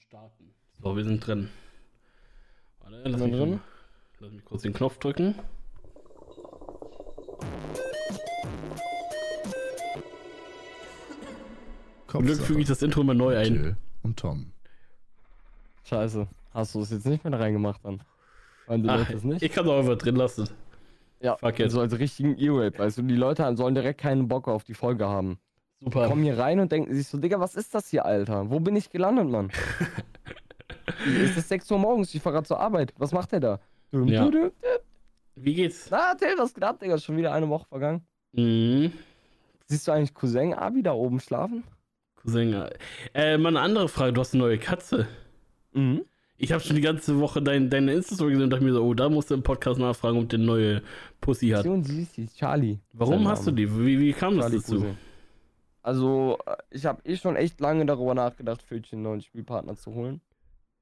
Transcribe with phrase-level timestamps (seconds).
[0.00, 0.54] starten.
[0.82, 1.48] So, wir sind drin.
[2.80, 3.60] Warte, lass mich, drin?
[4.20, 5.34] lass mich kurz den Knopf drücken.
[12.08, 13.54] Zum Glück füge ich das Intro mal neu ein.
[13.54, 14.52] Jill und Tom.
[15.84, 16.26] Scheiße.
[16.52, 18.02] Hast du es jetzt nicht mehr reingemacht dann?
[18.66, 19.42] Weil du Ach, das nicht?
[19.42, 20.48] Ich kann es auch einfach drin lassen.
[21.20, 21.70] Ja, Fuck it.
[21.70, 22.78] so als richtigen E-Rape.
[22.78, 25.38] Weißt du, die Leute sollen direkt keinen Bock auf die Folge haben.
[25.80, 26.08] Super.
[26.08, 28.50] Kommen hier rein und denken sich so, Digga, was ist das hier, Alter?
[28.50, 29.50] Wo bin ich gelandet, Mann?
[31.06, 32.92] ist es 6 Uhr morgens, ich fahr grad zur Arbeit.
[32.98, 33.60] Was macht der da?
[33.92, 34.28] Ja.
[35.36, 35.88] Wie geht's?
[35.90, 36.96] Na, erzähl, was geht ab, Digga?
[36.96, 38.02] Ist schon wieder eine Woche vergangen.
[38.32, 38.92] Mhm.
[39.66, 41.62] Siehst du eigentlich Cousin Abi da oben schlafen?
[42.16, 42.54] Cousin,
[43.14, 44.12] äh, mal eine andere Frage.
[44.12, 45.06] Du hast eine neue Katze.
[45.72, 46.04] Mhm.
[46.38, 48.94] Ich habe schon die ganze Woche dein, deine Insta-Story gesehen und dachte mir so, oh,
[48.94, 50.82] da musst du im Podcast nachfragen, ob der neue
[51.20, 51.66] Pussy hat.
[51.82, 52.78] Sie ist Charlie.
[52.92, 53.68] Warum hast du die?
[53.78, 54.76] Wie, wie kam Charlie das dazu?
[54.76, 55.07] Cousin.
[55.88, 56.36] Also,
[56.68, 60.20] ich habe eh schon echt lange darüber nachgedacht, Fötchen einen neuen Spielpartner zu holen.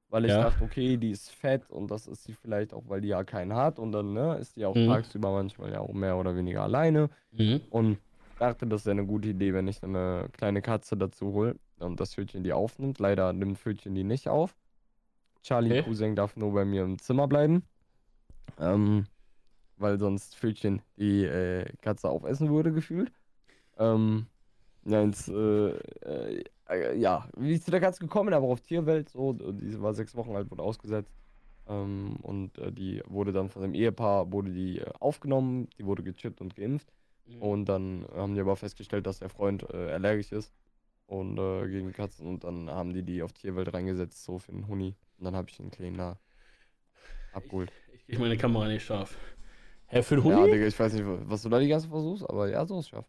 [0.09, 0.41] Weil ich ja.
[0.41, 3.53] dachte, okay, die ist fett und das ist sie vielleicht auch, weil die ja keinen
[3.53, 4.87] hat und dann ne, ist die auch mhm.
[4.87, 7.09] tagsüber manchmal ja auch mehr oder weniger alleine.
[7.31, 7.61] Mhm.
[7.69, 7.99] Und
[8.37, 12.13] dachte, das wäre eine gute Idee, wenn ich eine kleine Katze dazu hole und das
[12.13, 12.99] Fötchen die aufnimmt.
[12.99, 14.57] Leider nimmt Fötchen die nicht auf.
[15.41, 15.83] Charlie okay.
[15.83, 17.63] Cousin darf nur bei mir im Zimmer bleiben.
[18.59, 19.05] Ähm,
[19.77, 23.13] weil sonst Fötchen die äh, Katze aufessen würde, gefühlt.
[23.77, 24.27] Ähm,
[24.87, 25.71] ja, ins, äh,
[26.69, 28.33] äh, ja, wie ist zu der Katze gekommen?
[28.33, 31.13] Aber auf Tierwelt, so, die war sechs Wochen alt, wurde ausgesetzt.
[31.67, 36.03] Ähm, und äh, die wurde dann von dem Ehepaar, wurde die äh, aufgenommen, die wurde
[36.03, 36.87] gechippt und geimpft.
[37.25, 37.41] Mhm.
[37.41, 40.53] Und dann haben die aber festgestellt, dass der Freund äh, allergisch ist
[41.05, 42.25] und äh, gegen Katzen.
[42.25, 44.95] Und dann haben die die auf Tierwelt reingesetzt, so für den Huni.
[45.17, 46.17] Und dann habe ich den Kleinen da
[47.33, 47.73] abgeholt.
[47.87, 49.17] Ich, ich kriege meine Kamera nicht scharf.
[49.87, 50.35] Hä, für den Huni?
[50.35, 52.89] Ja, Digga, ich weiß nicht, was du da die ganze versuchst, aber ja, so ist
[52.89, 53.05] scharf.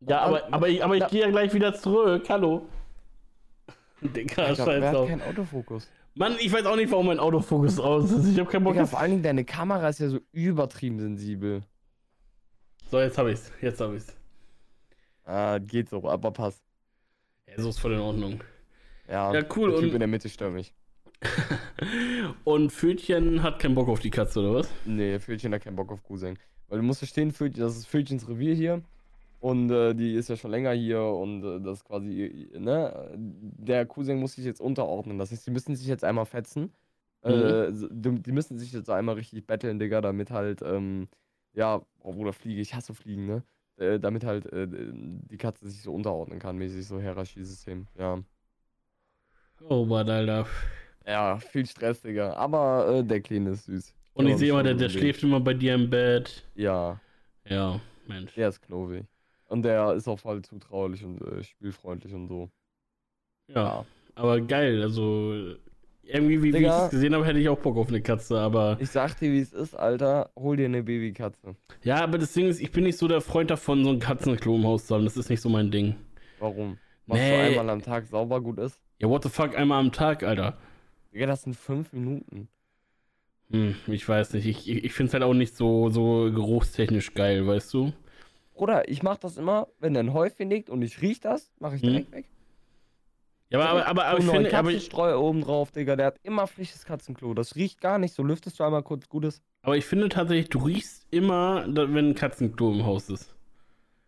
[0.00, 2.28] Ja, aber, aber, ich, aber ich gehe ja gleich wieder zurück.
[2.28, 2.66] Hallo.
[4.00, 5.08] Digga, scheiß drauf.
[5.08, 5.90] kein Autofokus.
[6.14, 8.26] Mann, ich weiß auch nicht, warum mein Autofokus aus ist.
[8.26, 8.72] Ich habe keinen Bock.
[8.72, 11.62] Digga, vor allen Dingen deine Kamera ist ja so übertrieben sensibel.
[12.90, 13.52] So, jetzt habe ich's.
[13.60, 14.16] Jetzt habe ich's.
[15.24, 16.62] Ah, geht so, aber passt.
[17.46, 18.42] Ja, so ist voll in Ordnung.
[19.06, 19.70] Ja, ja cool.
[19.70, 19.94] Der Typ und...
[19.94, 20.72] in der Mitte stört mich.
[22.44, 24.70] und Fötchen hat keinen Bock auf die Katze, oder was?
[24.86, 26.38] Nee, Fötchen hat keinen Bock auf Cousin.
[26.68, 28.82] Weil du musst verstehen, Fötchen, das ist Fötchens Revier hier.
[29.40, 33.10] Und äh, die ist ja schon länger hier und äh, das quasi, ne?
[33.16, 35.18] Der Cousin muss sich jetzt unterordnen.
[35.18, 36.72] Das heißt, die müssen sich jetzt einmal fetzen.
[37.22, 37.90] Äh, mhm.
[37.90, 41.08] Äh, die müssen sich jetzt einmal richtig betteln, Digga, damit halt, ähm,
[41.54, 43.42] ja, obwohl da fliege, ich hasse Fliegen, ne?
[43.78, 48.22] Äh, damit halt äh, die Katze sich so unterordnen kann, mäßig so Hierarchiesystem, ja.
[49.68, 50.46] Oh Mann, Alter.
[51.06, 52.34] Ja, viel Stress, Digga.
[52.34, 53.94] Aber äh, der Kleine ist süß.
[54.14, 56.44] Und ich sehe immer, der, der schläft immer bei dir im Bett.
[56.54, 57.00] Ja.
[57.48, 58.34] Ja, Mensch.
[58.34, 59.04] Der ist knovig.
[59.50, 62.50] Und der ist auch voll zutraulich und äh, spielfreundlich und so.
[63.48, 64.80] Ja, ja, aber geil.
[64.80, 65.56] Also,
[66.04, 68.76] irgendwie, wie, wie ich es gesehen habe, hätte ich auch Bock auf eine Katze, aber.
[68.78, 70.30] Ich sag dir, wie es ist, Alter.
[70.36, 71.56] Hol dir eine Babykatze.
[71.82, 74.54] Ja, aber das Ding ist, ich bin nicht so der Freund davon, so ein Katzenklo
[74.54, 75.04] im Haus zu haben.
[75.04, 75.96] Das ist nicht so mein Ding.
[76.38, 76.78] Warum?
[77.06, 77.30] Machst nee.
[77.30, 78.80] du einmal am Tag sauber gut ist?
[79.00, 80.58] Ja, what the fuck, einmal am Tag, Alter.
[81.10, 82.48] Ja, das sind fünf Minuten.
[83.50, 84.46] Hm, ich weiß nicht.
[84.46, 87.92] Ich, ich, ich finde es halt auch nicht so, so geruchstechnisch geil, weißt du?
[88.60, 91.76] Bruder, ich mach das immer, wenn der ein Häufchen liegt und ich riech das, mache
[91.76, 92.12] ich direkt hm.
[92.14, 92.26] weg.
[93.48, 96.20] Ja, aber, aber, aber, aber ich finde, aber ich streue oben drauf, Digga, der hat
[96.24, 97.32] immer frisches Katzenklo.
[97.32, 99.40] Das riecht gar nicht, so lüftest du einmal kurz Gutes.
[99.62, 103.34] Aber ich finde tatsächlich, du riechst immer, wenn ein Katzenklo im Haus ist.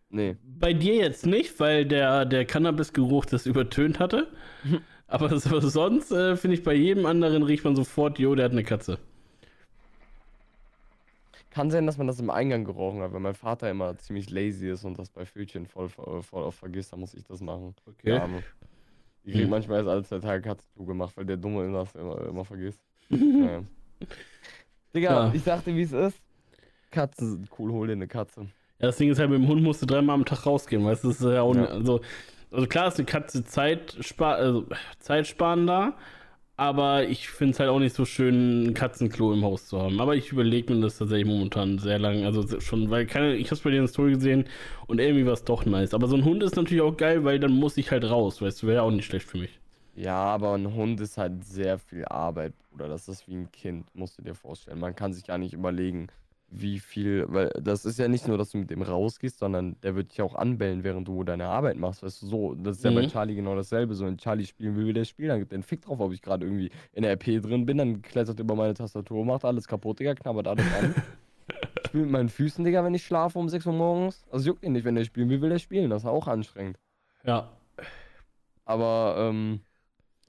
[0.09, 0.37] Nee.
[0.43, 4.27] Bei dir jetzt nicht, weil der, der Cannabisgeruch das übertönt hatte.
[5.07, 8.63] aber sonst äh, finde ich, bei jedem anderen riecht man sofort, jo, der hat eine
[8.63, 8.99] Katze.
[11.53, 14.69] Kann sein, dass man das im Eingang gerochen hat, weil mein Vater immer ziemlich lazy
[14.69, 17.75] ist und das bei Fötchen voll, voll oft vergisst, dann muss ich das machen.
[17.85, 18.09] Okay.
[18.09, 18.27] Ja,
[19.23, 19.51] ich krieg hm.
[19.51, 22.79] manchmal erst alle zwei Tage Katzenflug gemacht, weil der Dumme das immer, immer vergisst.
[23.09, 23.63] naja.
[24.95, 25.33] Digga, ja.
[25.33, 26.19] ich sagte, wie es ist.
[26.89, 28.41] Katzen sind cool, hol dir eine Katze.
[28.79, 31.03] Ja, das Ding ist halt, mit dem Hund musst du dreimal am Tag rausgehen, weißt
[31.03, 31.09] du?
[31.09, 31.65] Das ist ja ja.
[31.65, 32.01] also,
[32.51, 34.65] also klar ist eine Katze Zeit, also,
[34.99, 35.93] zeitsparender,
[36.55, 39.99] aber ich finde es halt auch nicht so schön, ein Katzenklo im Haus zu haben.
[39.99, 42.25] Aber ich überlege mir das tatsächlich momentan sehr lange.
[42.25, 44.45] Also schon, weil keine, ich habe es bei dir in der Story gesehen
[44.87, 45.93] und irgendwie war es doch nice.
[45.93, 48.61] Aber so ein Hund ist natürlich auch geil, weil dann muss ich halt raus, weißt
[48.63, 49.59] du, wäre auch nicht schlecht für mich.
[49.95, 52.87] Ja, aber ein Hund ist halt sehr viel Arbeit, Bruder.
[52.87, 54.79] Das ist wie ein Kind, musst du dir vorstellen.
[54.79, 56.07] Man kann sich gar nicht überlegen,
[56.55, 59.95] wie viel, weil das ist ja nicht nur, dass du mit dem rausgehst, sondern der
[59.95, 62.53] wird dich auch anbellen, während du deine Arbeit machst, weißt du, so.
[62.55, 63.07] Das ist ja bei mhm.
[63.07, 63.95] Charlie genau dasselbe.
[63.95, 66.13] So, wenn Charlie spielen will, wie der Spiel, dann gibt er einen Fick drauf, ob
[66.13, 69.67] ich gerade irgendwie in der RP drin bin, dann klettert über meine Tastatur, macht alles
[69.67, 70.95] kaputt, Digga, knabbert alles an.
[71.87, 74.23] Spielt mit meinen Füßen, Digga, wenn ich schlafe um 6 Uhr morgens.
[74.31, 75.89] Also juckt ihn nicht, wenn der spielen will, will er spielen.
[75.89, 76.77] Das ist auch anstrengend.
[77.23, 77.51] Ja.
[78.65, 79.61] Aber, ähm,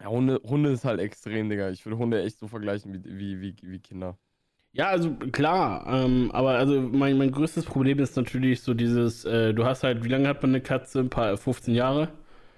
[0.00, 1.70] Ja, Hunde, Hunde ist halt extrem, Digga.
[1.70, 4.18] Ich würde Hunde echt so vergleichen wie, wie, wie, wie Kinder.
[4.74, 9.54] Ja, also klar, ähm, aber also mein, mein größtes Problem ist natürlich so dieses, äh,
[9.54, 10.98] du hast halt, wie lange hat man eine Katze?
[10.98, 12.08] Ein paar, 15 Jahre?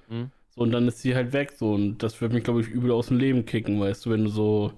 [0.08, 0.30] Mhm.
[0.48, 2.90] So, und dann ist sie halt weg, so, und das wird mich, glaube ich, übel
[2.92, 4.72] aus dem Leben kicken, weißt du, wenn du so,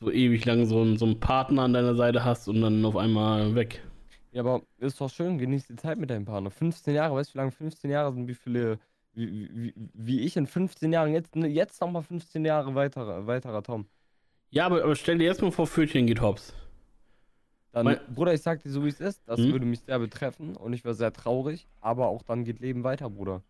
[0.00, 3.54] so ewig lang so, so einen Partner an deiner Seite hast und dann auf einmal
[3.54, 3.82] weg.
[4.32, 6.50] Ja, aber ist doch schön, genieß die Zeit mit deinem Partner.
[6.50, 8.78] 15 Jahre, weißt du, wie lange 15 Jahre sind, wie viele,
[9.14, 13.86] wie, wie, wie ich in 15 Jahren, jetzt, jetzt nochmal 15 Jahre weiterer, weiterer Tom.
[14.52, 16.54] Ja, aber, aber stell dir jetzt mal vor, Pfötchen geht hops.
[17.72, 17.98] Dann, mein...
[18.14, 19.26] Bruder, ich sag dir so, wie es ist.
[19.26, 19.50] Das hm?
[19.50, 21.66] würde mich sehr betreffen und ich wäre sehr traurig.
[21.80, 23.42] Aber auch dann geht Leben weiter, Bruder.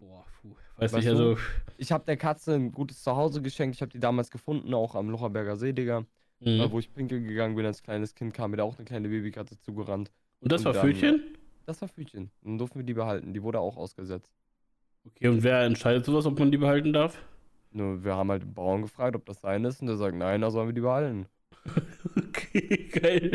[0.00, 0.48] Boah, puh.
[0.76, 1.38] Weiß weißt nicht, also.
[1.78, 3.76] Ich habe der Katze ein gutes Zuhause geschenkt.
[3.76, 6.04] Ich habe die damals gefunden, auch am Locherberger See, Digga.
[6.40, 6.60] Mhm.
[6.60, 9.08] Äh, wo ich pinkeln gegangen bin als kleines Kind, kam mir da auch eine kleine
[9.08, 10.10] Babykatze zugerannt.
[10.40, 11.22] Und das und war dann, Pfötchen?
[11.64, 12.32] Das war Pfötchen.
[12.42, 13.32] Dann durften wir die behalten.
[13.32, 14.28] Die wurde auch ausgesetzt.
[15.06, 17.22] Okay, und wer entscheidet sowas, ob man die behalten darf?
[17.76, 20.40] Nur, wir haben halt den Bauern gefragt, ob das sein ist, und der sagt, nein,
[20.40, 21.26] da sollen wir die behalten.
[22.16, 23.30] okay, geil.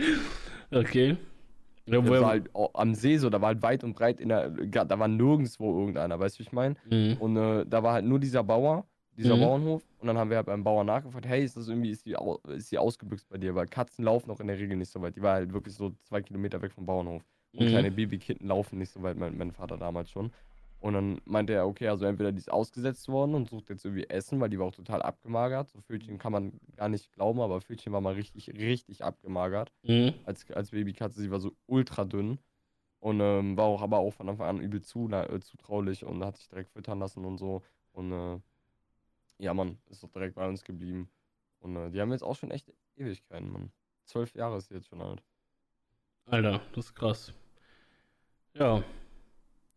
[0.71, 1.17] Okay.
[1.85, 4.99] Ja, war halt am See so, da war halt weit und breit in der, da
[4.99, 6.75] war nirgendwo irgendeiner, weißt du, wie ich meine?
[6.89, 7.17] Mhm.
[7.19, 8.85] Und äh, da war halt nur dieser Bauer,
[9.17, 9.41] dieser mhm.
[9.41, 9.83] Bauernhof.
[9.99, 12.15] Und dann haben wir halt beim Bauern nachgefragt, hey, ist das irgendwie, ist die,
[12.47, 13.55] ist die ausgebüxt bei dir?
[13.55, 15.15] Weil Katzen laufen auch in der Regel nicht so weit.
[15.15, 17.23] Die war halt wirklich so zwei Kilometer weg vom Bauernhof.
[17.53, 17.69] Und mhm.
[17.69, 20.31] kleine Babykitten laufen nicht so weit, mein, mein Vater damals schon.
[20.81, 24.09] Und dann meinte er, okay, also entweder die ist ausgesetzt worden und sucht jetzt irgendwie
[24.09, 25.69] Essen, weil die war auch total abgemagert.
[25.69, 29.71] So Pfötchen kann man gar nicht glauben, aber Pfötchen war mal richtig, richtig abgemagert.
[29.83, 30.15] Mhm.
[30.25, 32.39] Als, als Babykatze, sie war so ultra dünn.
[32.99, 36.37] Und ähm, war auch aber auch von Anfang an übel zu, äh, zutraulich und hat
[36.37, 37.61] sich direkt füttern lassen und so.
[37.93, 38.39] Und äh,
[39.37, 41.11] ja, Mann, ist doch direkt bei uns geblieben.
[41.59, 43.71] Und äh, die haben jetzt auch schon echt Ewigkeiten, Mann.
[44.05, 45.21] Zwölf Jahre ist sie jetzt schon alt.
[46.25, 47.33] Alter, das ist krass.
[48.53, 48.83] Ja,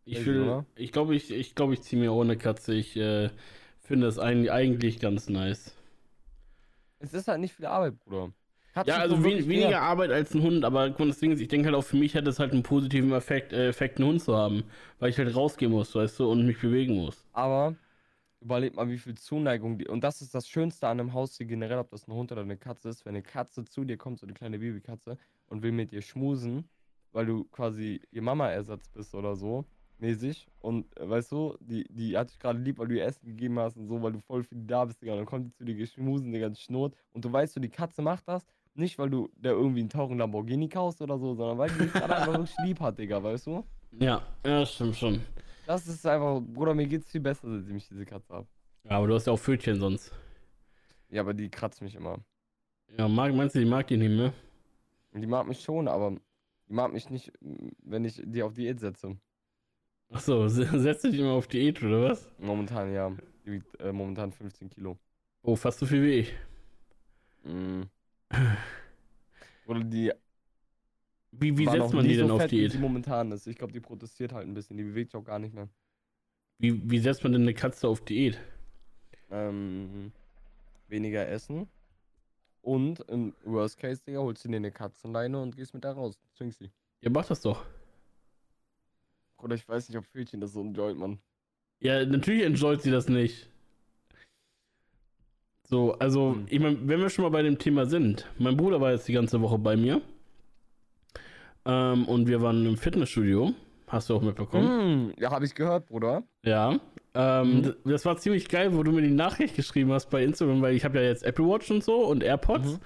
[0.05, 2.75] ich will, ich glaube, ich, ich, glaub, ich ziehe mir ohne Katze.
[2.75, 3.31] Ich äh,
[3.81, 5.75] finde es eigentlich, eigentlich ganz nice.
[6.99, 8.33] Es ist halt nicht viel Arbeit, Bruder.
[8.75, 9.83] Katzen ja, also wen, weniger mehr.
[9.83, 12.53] Arbeit als ein Hund, aber deswegen, ich denke halt auch für mich hat es halt
[12.53, 14.65] einen positiven Effekt, äh, Effekt, einen Hund zu haben,
[14.99, 17.25] weil ich halt rausgehen muss, weißt du, und mich bewegen muss.
[17.33, 17.77] Aber
[18.41, 21.79] überleg mal, wie viel Zuneigung die, und das ist das Schönste an einem Haustier generell,
[21.79, 24.27] ob das ein Hund oder eine Katze ist, wenn eine Katze zu dir kommt, so
[24.27, 26.69] eine kleine Babykatze, und will mit dir schmusen,
[27.13, 29.65] weil du quasi ihr Mama-Ersatz bist oder so,
[29.99, 30.47] mäßig.
[30.61, 33.59] Und äh, weißt du, die, die hat dich gerade lieb, weil du ihr Essen gegeben
[33.59, 35.13] hast und so, weil du voll für die da bist, Digga.
[35.13, 36.95] Und dann kommt die zu dir geschmusen, Digga, die Schnurrt.
[37.13, 40.19] Und du weißt so, die Katze macht das nicht, weil du der irgendwie einen teuren
[40.19, 43.47] Lamborghini kaufst oder so, sondern weil die dich gerade einfach wirklich lieb hat, Digga, weißt
[43.47, 43.65] du?
[43.99, 45.21] Ja, ja, stimmt schon.
[45.67, 48.47] Das ist einfach, Bruder, mir geht's viel besser, seitdem ich diese Katze habe.
[48.85, 50.13] Ja, aber du hast ja auch Pfötchen sonst.
[51.09, 52.19] Ja, aber die kratzt mich immer.
[52.99, 54.33] Ja, mag, meinst du, die mag die nicht mehr?
[55.13, 56.17] Die mag mich schon, aber
[56.69, 59.17] die mag mich nicht, wenn ich die auf Diät setze.
[60.11, 62.31] Achso, setzt du dich immer auf Diät oder was?
[62.39, 63.15] Momentan ja.
[63.45, 64.99] Die wiegt äh, momentan 15 Kilo.
[65.43, 66.35] Oh, fast so viel wie ich.
[67.45, 67.83] Mm.
[69.67, 70.13] Oder die.
[71.33, 72.73] Wie, wie setzt man die denn so auf Diät?
[72.73, 73.47] Die momentan ist.
[73.47, 74.77] Ich glaube, die protestiert halt ein bisschen.
[74.77, 75.69] Die bewegt sich auch gar nicht mehr.
[76.59, 78.39] Wie, wie setzt man denn eine Katze auf Diät?
[79.31, 80.13] Ähm,
[80.89, 81.69] weniger essen.
[82.63, 86.19] Und im Worst Case, Digga, holst du dir eine Katzenleine und gehst mit der raus.
[86.35, 86.71] Zwingst sie.
[87.03, 87.67] Ja, mach das doch.
[89.45, 91.19] Oder ich weiß nicht, ob Pfötchen das so enjoyt, Mann.
[91.81, 93.51] Ja, natürlich enjoyt sie das nicht.
[95.69, 96.47] So, also, hm.
[96.49, 99.13] ich meine, wenn wir schon mal bei dem Thema sind, mein Bruder war jetzt die
[99.13, 100.01] ganze Woche bei mir.
[101.67, 103.53] Ähm, und wir waren im Fitnessstudio.
[103.87, 105.09] Hast du auch mitbekommen?
[105.09, 106.23] Mm, ja, habe ich gehört, Bruder.
[106.43, 106.81] Ja.
[107.15, 107.75] Ähm, mhm.
[107.85, 110.85] Das war ziemlich geil, wo du mir die Nachricht geschrieben hast bei Instagram, weil ich
[110.87, 112.73] habe ja jetzt Apple Watch und so und AirPods.
[112.73, 112.79] Mhm.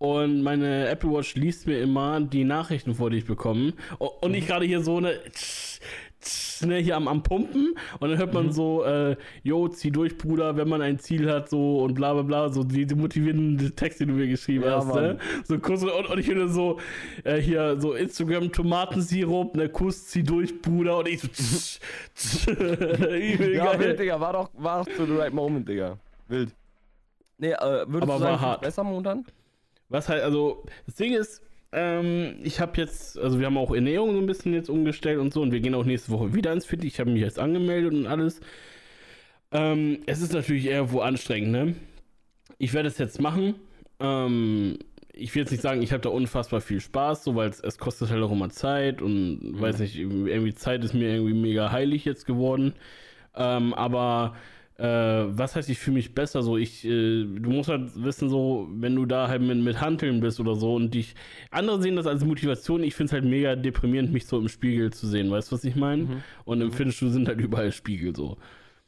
[0.00, 3.74] Und meine Apple Watch liest mir immer die Nachrichten vor, die ich bekomme.
[3.98, 4.46] Und ich mhm.
[4.46, 5.20] gerade hier so eine
[6.62, 8.52] ne, hier am, am Pumpen und dann hört man mhm.
[8.52, 12.22] so, äh, jo, zieh durch, Bruder, wenn man ein Ziel hat, so und bla bla
[12.22, 15.18] bla, so die, die motivierenden Texte, die du mir geschrieben ja, hast, ne?
[15.44, 16.78] So kurz und, und ich höre so,
[17.24, 21.80] äh, hier, so Instagram Tomatensirup, ne, Kuss, zieh durch, Bruder, und ich so, tsch,
[22.14, 22.46] tsch,
[23.54, 25.98] Ja, wild, Digga, war doch, war doch to the right moment, Digga.
[26.28, 26.54] Wild.
[27.38, 28.60] Nee, äh, würdest Aber du sagen, hart.
[28.60, 29.24] besser momentan?
[29.90, 31.42] Was halt, also, das Ding ist,
[31.72, 35.32] ähm, ich habe jetzt, also wir haben auch Ernährung so ein bisschen jetzt umgestellt und
[35.32, 36.82] so und wir gehen auch nächste Woche wieder ins Fit.
[36.84, 38.40] Ich habe mich jetzt angemeldet und alles.
[39.52, 41.74] Ähm, es ist natürlich irgendwo anstrengend, ne?
[42.58, 43.54] Ich werde es jetzt machen.
[44.00, 44.78] Ähm,
[45.12, 48.10] ich will jetzt nicht sagen, ich habe da unfassbar viel Spaß, so weil es kostet
[48.10, 49.60] halt auch immer Zeit und mhm.
[49.60, 52.74] weiß nicht, irgendwie Zeit ist mir irgendwie mega heilig jetzt geworden.
[53.34, 54.36] Ähm, aber
[54.80, 56.56] äh, was heißt, ich fühle mich besser so?
[56.56, 60.40] Ich, äh, du musst halt wissen, so, wenn du da halt mit, mit Hanteln bist
[60.40, 61.14] oder so und dich,
[61.50, 64.90] andere sehen das als Motivation, ich finde es halt mega deprimierend, mich so im Spiegel
[64.92, 66.04] zu sehen, weißt du, was ich meine?
[66.04, 66.24] Mhm.
[66.44, 66.72] Und im mhm.
[66.72, 68.38] Fitnessstudio sind halt überall Spiegel so.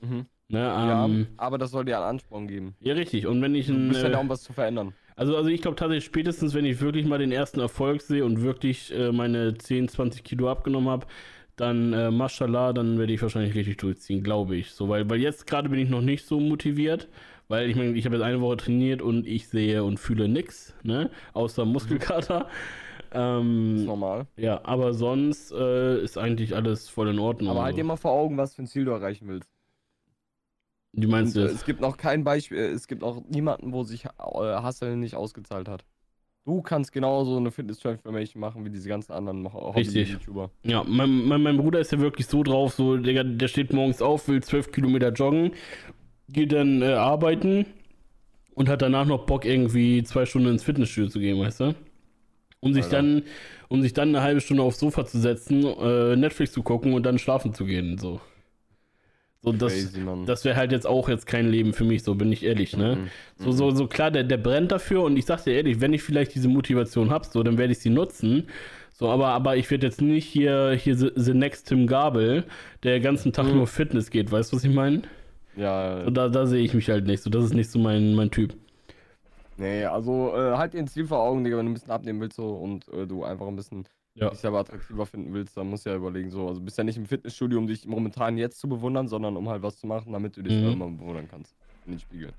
[0.00, 0.26] Mhm.
[0.48, 2.74] Ne, Ja, ähm, aber das soll dir einen Ansporn geben.
[2.80, 3.26] ja, richtig.
[3.26, 4.94] Und wenn ich Du ein, bist ja äh, da, um was zu verändern.
[5.16, 8.42] Also, also ich glaube tatsächlich spätestens, wenn ich wirklich mal den ersten Erfolg sehe und
[8.42, 11.06] wirklich äh, meine 10, 20 Kilo abgenommen habe,
[11.56, 14.72] dann äh, Mashallah, dann werde ich wahrscheinlich richtig durchziehen, glaube ich.
[14.72, 17.08] So, weil, weil jetzt gerade bin ich noch nicht so motiviert,
[17.48, 20.74] weil ich meine, ich habe jetzt eine Woche trainiert und ich sehe und fühle nichts,
[20.82, 21.10] ne?
[21.34, 22.48] Außer Muskelkater.
[23.10, 23.74] Mhm.
[23.74, 24.26] Ist Ähm, normal.
[24.36, 27.50] ja, aber sonst äh, ist eigentlich alles voll in Ordnung.
[27.50, 29.50] Aber halt dir mal vor Augen, was für ein Ziel du erreichen willst.
[30.92, 31.52] Wie meinst Und, du äh, das?
[31.52, 35.14] es gibt noch kein Beispiel, äh, es gibt auch niemanden, wo sich äh, Hustle nicht
[35.16, 35.84] ausgezahlt hat.
[36.44, 39.52] Du kannst genauso eine Fitness-Transformation machen wie diese ganzen anderen.
[39.52, 40.50] Hobby-YouTuber.
[40.64, 44.02] Ja, mein, mein, mein Bruder ist ja wirklich so drauf, so, der, der steht morgens
[44.02, 45.52] auf, will 12 Kilometer joggen,
[46.28, 47.66] geht dann äh, arbeiten
[48.54, 51.74] und hat danach noch Bock, irgendwie zwei Stunden ins Fitnessstudio zu gehen, weißt du?
[52.58, 52.96] Um sich Alter.
[52.96, 53.22] dann,
[53.68, 57.04] um sich dann eine halbe Stunde aufs Sofa zu setzen, äh, Netflix zu gucken und
[57.04, 58.20] dann schlafen zu gehen, so.
[59.44, 62.30] So, das, Crazy, das wäre halt jetzt auch jetzt kein Leben für mich, so bin
[62.32, 63.00] ich ehrlich, ne?
[63.00, 63.10] Mhm.
[63.36, 66.02] So, so, so klar, der, der brennt dafür und ich sag dir ehrlich, wenn ich
[66.02, 68.48] vielleicht diese Motivation hab, so, dann werde ich sie nutzen.
[68.92, 72.44] So, aber, aber ich werde jetzt nicht hier, hier the, the next Tim Gabel,
[72.84, 73.56] der den ganzen Tag Mhm.
[73.56, 75.02] nur Fitness geht, weißt du, was ich meine?
[75.54, 78.14] Ja, So, da, da sehe ich mich halt nicht, so, das ist nicht so mein,
[78.14, 78.54] mein Typ.
[79.56, 82.20] nee, also äh, halt dir ein Ziel vor Augen, Digga, wenn du ein bisschen abnehmen
[82.20, 84.28] willst so, und äh, du einfach ein bisschen Ja.
[84.30, 86.98] dich selber attraktiver finden willst, dann musst du ja überlegen, so, also bist ja nicht
[86.98, 90.36] im Fitnessstudio, um dich momentan jetzt zu bewundern, sondern um halt was zu machen, damit
[90.36, 90.64] du dich Mhm.
[90.64, 91.54] irgendwann bewundern kannst.
[91.86, 92.32] In den Spiegel.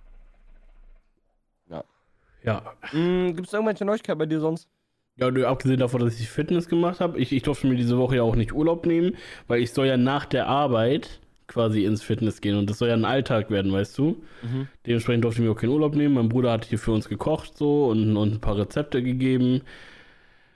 [2.45, 2.73] Ja.
[2.91, 4.67] Mhm, Gibt es irgendwelche Neuigkeiten bei dir sonst?
[5.15, 8.17] Ja, und abgesehen davon, dass ich Fitness gemacht habe, ich, ich durfte mir diese Woche
[8.17, 9.15] ja auch nicht Urlaub nehmen,
[9.47, 12.95] weil ich soll ja nach der Arbeit quasi ins Fitness gehen und das soll ja
[12.95, 14.23] ein Alltag werden, weißt du?
[14.41, 14.67] Mhm.
[14.85, 16.15] Dementsprechend durfte ich mir auch keinen Urlaub nehmen.
[16.15, 19.61] Mein Bruder hat hier für uns gekocht so und, und ein paar Rezepte gegeben.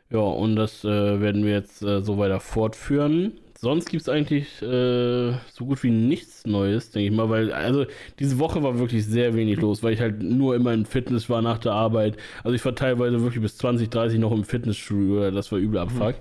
[0.09, 3.33] Ja, und das äh, werden wir jetzt äh, so weiter fortführen.
[3.59, 7.85] Sonst gibt es eigentlich äh, so gut wie nichts Neues, denke ich mal, weil, also
[8.19, 11.41] diese Woche war wirklich sehr wenig los, weil ich halt nur immer im Fitness war
[11.41, 12.17] nach der Arbeit.
[12.43, 16.15] Also ich war teilweise wirklich bis 20, 30 noch im Fitnessstudio, das war übel Abfuck.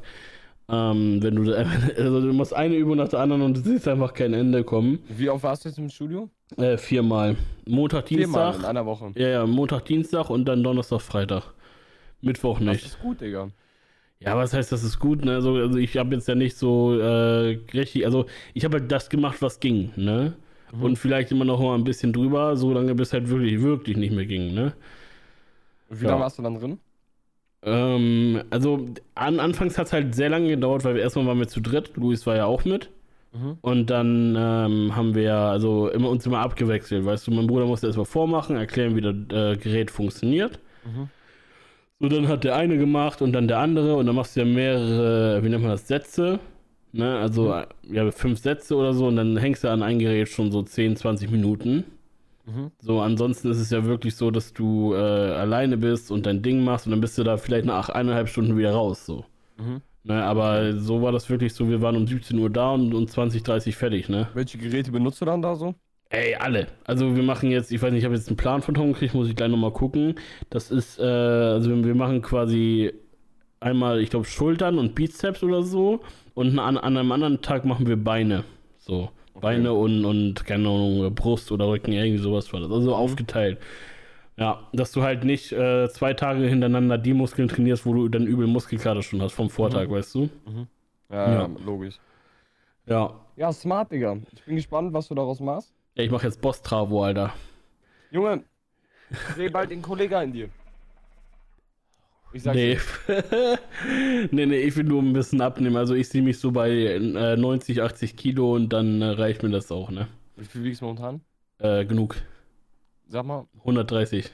[0.69, 1.52] Ähm, wenn du,
[1.97, 4.99] also du machst eine Übung nach der anderen und du siehst einfach kein Ende kommen.
[5.09, 6.31] Wie oft warst du jetzt im Studio?
[6.57, 7.37] Äh, viermal.
[7.66, 8.59] Montag, Viermal Dienstag.
[8.61, 9.12] in einer Woche.
[9.14, 11.52] Ja, ja, Montag, Dienstag und dann Donnerstag, Freitag.
[12.23, 12.87] Mittwoch Das nicht.
[12.87, 13.50] ist gut, Digga.
[14.20, 15.35] Ja, was heißt, das ist gut, ne?
[15.35, 19.11] Also, also ich habe jetzt ja nicht so äh, richtig, also ich habe halt das
[19.11, 20.35] gemacht, was ging, ne?
[20.73, 20.82] Mhm.
[20.82, 24.12] Und vielleicht immer noch mal ein bisschen drüber, so lange bis halt wirklich, wirklich nicht
[24.14, 24.73] mehr ging, ne?
[25.88, 26.11] Wie Ja.
[26.11, 26.80] lange warst du dann drin?
[27.62, 31.49] Ähm, also an, anfangs hat es halt sehr lange gedauert, weil wir erstmal waren wir
[31.49, 32.90] zu dritt, Luis war ja auch mit.
[33.32, 33.58] Mhm.
[33.62, 37.88] Und dann ähm, haben wir also immer uns immer abgewechselt, weißt du, mein Bruder musste
[37.88, 39.14] erstmal vormachen, erklären, wie das
[39.56, 40.61] äh, Gerät funktioniert.
[40.85, 41.11] Mhm.
[41.98, 44.46] So, dann hat der eine gemacht und dann der andere und dann machst du ja
[44.46, 46.40] mehrere, wie nennt man das, Sätze.
[46.92, 47.18] Ne?
[47.18, 47.54] Also
[47.90, 50.96] ja, fünf Sätze oder so und dann hängst du an ein Gerät schon so 10,
[50.96, 51.84] 20 Minuten.
[52.44, 52.70] Mhm.
[52.80, 56.62] So, ansonsten ist es ja wirklich so, dass du äh, alleine bist und dein Ding
[56.64, 59.06] machst und dann bist du da vielleicht nach eineinhalb Stunden wieder raus.
[59.06, 59.24] So.
[59.58, 59.80] Mhm.
[60.04, 60.22] Ne?
[60.24, 63.42] Aber so war das wirklich so, wir waren um 17 Uhr da und um 20,
[63.42, 64.28] 30 fertig, ne?
[64.34, 65.74] Welche Geräte benutzt du dann da so?
[66.16, 66.66] Ey, alle.
[66.85, 69.14] Also wir machen jetzt, ich weiß nicht, ich habe jetzt einen Plan von Tom gekriegt,
[69.14, 70.14] muss ich gleich nochmal gucken.
[70.50, 72.92] Das ist, äh, also wir machen quasi
[73.61, 76.00] einmal, ich glaube, Schultern und Bizeps oder so.
[76.35, 78.44] Und an, an einem anderen Tag machen wir Beine.
[78.78, 79.11] So.
[79.38, 82.70] Beine und, und, keine Ahnung, Brust oder Rücken, irgendwie sowas war das.
[82.70, 83.58] Also aufgeteilt.
[84.38, 88.26] Ja, dass du halt nicht äh, zwei Tage hintereinander die Muskeln trainierst, wo du dann
[88.26, 89.92] übel Muskelkater schon hast vom Vortag, Mhm.
[89.92, 90.28] weißt du?
[91.11, 91.32] Ja, Ja.
[91.42, 91.50] ja.
[91.64, 91.96] logisch.
[92.87, 93.12] Ja.
[93.37, 94.16] Ja, smart, Digga.
[94.32, 95.75] Ich bin gespannt, was du daraus machst.
[95.96, 97.34] Ja ich mache jetzt Boss Travo, Alter.
[98.10, 98.44] Junge,
[99.10, 100.50] ich sehe bald den Kollegen in dir.
[102.32, 102.78] Ich sag Nee.
[104.30, 105.76] nee, nee, ich will nur ein bisschen abnehmen.
[105.76, 109.50] Also ich sehe mich so bei äh, 90, 80 Kilo und dann äh, reicht mir
[109.50, 110.08] das auch, ne?
[110.36, 111.22] wie viel wiegst du momentan?
[111.58, 112.16] Äh, genug.
[113.08, 113.46] Sag mal.
[113.58, 114.30] 130.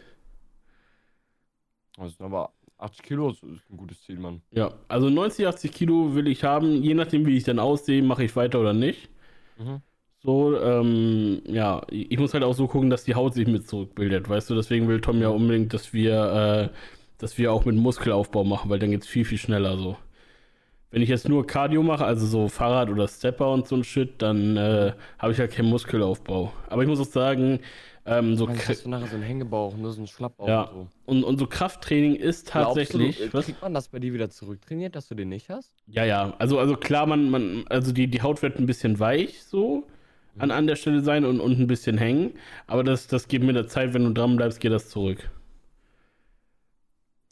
[1.97, 4.43] Das sind aber 80 Kilo, das ist ein gutes Ziel, Mann.
[4.51, 6.83] Ja, also 90, 80 Kilo will ich haben.
[6.83, 9.09] Je nachdem, wie ich dann aussehe, mache ich weiter oder nicht.
[9.59, 9.83] Mhm.
[10.25, 14.29] So, ähm, ja, ich muss halt auch so gucken, dass die Haut sich mit zurückbildet,
[14.29, 14.55] weißt du?
[14.55, 16.77] Deswegen will Tom ja unbedingt, dass wir, äh,
[17.19, 19.97] dass wir auch mit Muskelaufbau machen, weil dann geht's viel, viel schneller so.
[20.91, 24.23] Wenn ich jetzt nur Cardio mache, also so Fahrrad oder Stepper und so ein Shit,
[24.23, 26.53] dann äh, habe ich halt keinen Muskelaufbau.
[26.69, 27.61] Aber ich muss auch sagen,
[28.07, 30.63] ähm, so Kr- hast du nachher so einen Hängebauch, ne, so einen Schlappbauch Ja.
[30.65, 30.89] und so.
[31.07, 33.19] und, und so Krafttraining ist tatsächlich.
[33.19, 33.47] Du, was?
[33.47, 35.73] kriegt man das bei dir wieder zurücktrainiert, dass du den nicht hast?
[35.87, 36.35] Ja, ja.
[36.39, 39.85] Also, also klar, man, man, also die, die Haut wird ein bisschen weich so
[40.39, 42.35] an, an der Stelle sein und, und ein bisschen hängen.
[42.67, 45.31] Aber das, das geht mit der Zeit, wenn du dran bleibst, geht das zurück.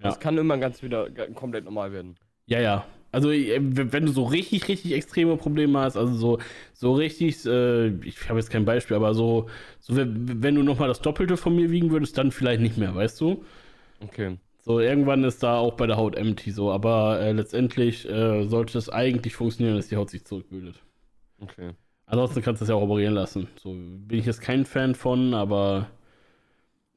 [0.01, 0.09] Ja.
[0.09, 2.17] Das kann immer ganz wieder komplett normal werden.
[2.47, 2.87] Ja, ja.
[3.13, 6.39] Also, äh, wenn du so richtig, richtig extreme Probleme hast, also so,
[6.73, 9.49] so richtig, äh, ich habe jetzt kein Beispiel, aber so,
[9.81, 13.21] so wenn du nochmal das Doppelte von mir wiegen würdest, dann vielleicht nicht mehr, weißt
[13.21, 13.45] du?
[14.01, 14.39] Okay.
[14.63, 18.75] So, irgendwann ist da auch bei der Haut empty so, aber äh, letztendlich äh, sollte
[18.75, 20.81] das eigentlich funktionieren, dass die Haut sich zurückbildet.
[21.41, 21.73] Okay.
[22.11, 23.49] Ansonsten kannst du es ja auch operieren lassen.
[23.57, 25.87] So bin ich jetzt kein Fan von, aber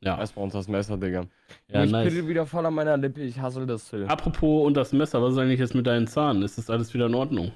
[0.03, 0.17] ja.
[0.19, 1.25] Erstmal unter das Messer, Digga.
[1.69, 2.13] Ja, ich nice.
[2.13, 4.05] bin wieder voll an meiner Lippe, ich hasse das Hill.
[4.07, 6.41] Apropos und das Messer, was ist eigentlich jetzt mit deinen Zahnen?
[6.41, 7.51] Ist das alles wieder in Ordnung?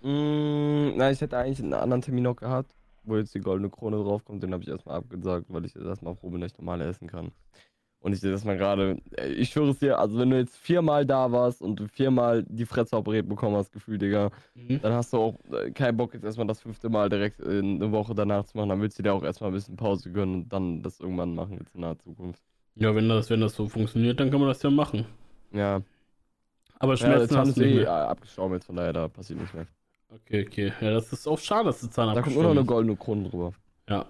[0.00, 2.74] Mm, na, ich hätte eigentlich einen anderen Termin noch gehabt,
[3.04, 4.42] wo jetzt die goldene Krone draufkommt.
[4.42, 7.32] Den habe ich erstmal abgesagt, weil ich jetzt erstmal ich normal essen kann.
[8.02, 10.56] Und ich sehe das mal gerade, äh, ich schwöre es dir, also wenn du jetzt
[10.56, 14.80] viermal da warst und du viermal die Fresse operiert bekommen hast, Gefühl, Digga, Mhm.
[14.80, 17.92] dann hast du auch äh, keinen Bock, jetzt erstmal das fünfte Mal direkt in eine
[17.92, 18.70] Woche danach zu machen.
[18.70, 21.58] Dann willst du dir auch erstmal ein bisschen Pause gönnen und dann das irgendwann machen,
[21.58, 22.42] jetzt in naher Zukunft.
[22.76, 25.04] Ja, wenn das, wenn das so funktioniert, dann kann man das ja machen.
[25.52, 25.82] Ja,
[26.78, 28.16] Aber ja Schmerzen jetzt haben hast du sie nicht eh mehr.
[28.54, 29.66] jetzt von daher, da passiert nichts mehr.
[30.12, 30.72] Okay, okay.
[30.80, 33.28] Ja, das ist auch schade, dass der Zahn Da kommt nur noch eine goldene Krone
[33.28, 33.52] drüber.
[33.88, 34.06] Ja.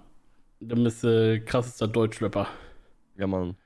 [0.61, 2.47] Dann bist du äh, krassester Deutschrapper.
[3.17, 3.57] Ja, Mann.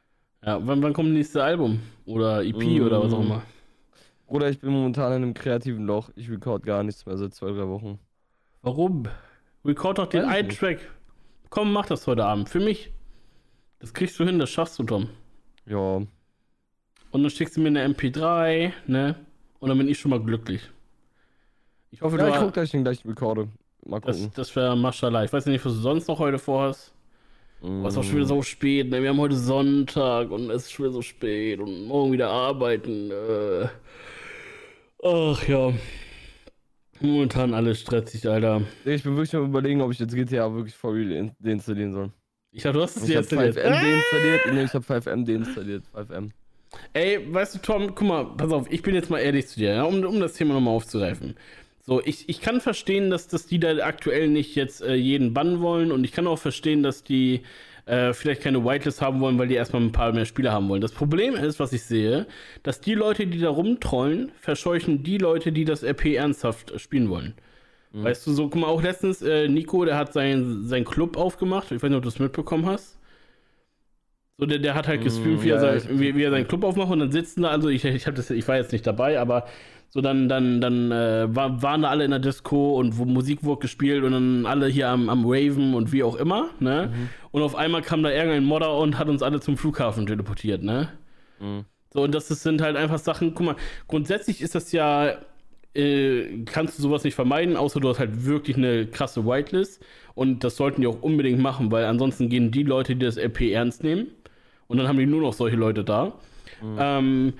[0.45, 1.81] Ja, wann, wann kommt das nächste Album?
[2.07, 3.27] Oder EP oder was auch Mm.
[3.27, 3.43] immer?
[4.27, 6.11] Bruder, ich bin momentan in einem kreativen Loch.
[6.17, 7.99] Ich record gar nichts mehr seit zwei, drei Wochen.
[8.63, 9.05] Warum?
[9.65, 10.59] Record doch den Weiß ich einen nicht.
[10.61, 10.79] Track.
[11.51, 12.49] Komm, mach das heute Abend.
[12.49, 12.91] Für mich.
[13.79, 15.09] Das kriegst du hin, das schaffst du, Tom.
[15.67, 16.09] Ja, Und
[17.23, 19.15] dann schickst du mir eine MP3, ne?
[19.61, 20.63] Und dann bin ich schon mal glücklich.
[21.91, 23.49] Ich hoffe, ja du ich guck, dass ich den gleich recorde.
[23.87, 24.33] Mal das, gucken.
[24.35, 25.25] das wäre Maschallah.
[25.25, 26.94] Ich weiß nicht, was du sonst noch heute vorhast.
[27.66, 29.02] Aber es ist auch schon wieder so spät, ne?
[29.02, 33.11] Wir haben heute Sonntag und es ist schon wieder so spät und morgen wieder arbeiten.
[33.11, 33.68] Äh.
[35.02, 35.73] Ach ja.
[37.00, 38.62] Momentan alles stressig, Alter.
[38.85, 42.11] Ich bin wirklich am überlegen, ob ich jetzt GTA wirklich for real in- deinstallieren soll.
[42.52, 44.40] Ich dachte, du hast es Ich jetzt habe 5M deinstalliert.
[44.52, 45.85] Nee, ich habe 5M deinstalliert.
[45.94, 46.30] 5M.
[46.92, 49.75] Ey, weißt du, Tom, guck mal, pass auf, ich bin jetzt mal ehrlich zu dir,
[49.75, 51.35] ja, um, um das Thema nochmal aufzugreifen.
[51.87, 55.61] So, ich, ich kann verstehen, dass, dass die da aktuell nicht jetzt äh, jeden bannen
[55.61, 57.43] wollen und ich kann auch verstehen, dass die
[57.85, 60.81] äh, vielleicht keine Whitelist haben wollen, weil die erstmal ein paar mehr Spieler haben wollen.
[60.81, 62.26] Das Problem ist, was ich sehe,
[62.62, 67.11] dass die Leute, die da rumtrollen, verscheuchen die Leute, die das RP ernsthaft äh, spielen
[67.11, 67.35] wollen.
[68.02, 71.73] Weißt du, so, guck mal, auch letztens, äh, Nico, der hat seinen sein Club aufgemacht.
[71.73, 72.99] Ich weiß nicht, ob du es mitbekommen hast.
[74.39, 76.49] So, der, der hat halt Mm, gestreamt, wie, ja, er sein, wie, wie er seinen
[76.49, 78.85] Club aufmacht und dann sitzen da, also ich, ich, hab das, ich war jetzt nicht
[78.87, 79.47] dabei, aber
[79.95, 83.45] so dann, dann, dann äh, war, waren da alle in der Disco und wo Musik
[83.45, 86.93] wurde gespielt und dann alle hier am, am Raven und wie auch immer, ne?
[87.30, 90.89] Und auf einmal kam da irgendein Modder und hat uns alle zum Flughafen teleportiert, ne?
[91.39, 91.65] Mhm.
[91.93, 95.15] So, und das ist, sind halt einfach Sachen, guck mal, grundsätzlich ist das ja,
[95.75, 99.80] äh, kannst du sowas nicht vermeiden, außer du hast halt wirklich eine krasse Whitelist.
[100.17, 103.52] Und das sollten die auch unbedingt machen, weil ansonsten gehen die Leute, die das RP
[103.52, 104.09] ernst nehmen.
[104.67, 106.15] Und dann haben die nur noch solche Leute da.
[106.78, 107.35] Ähm,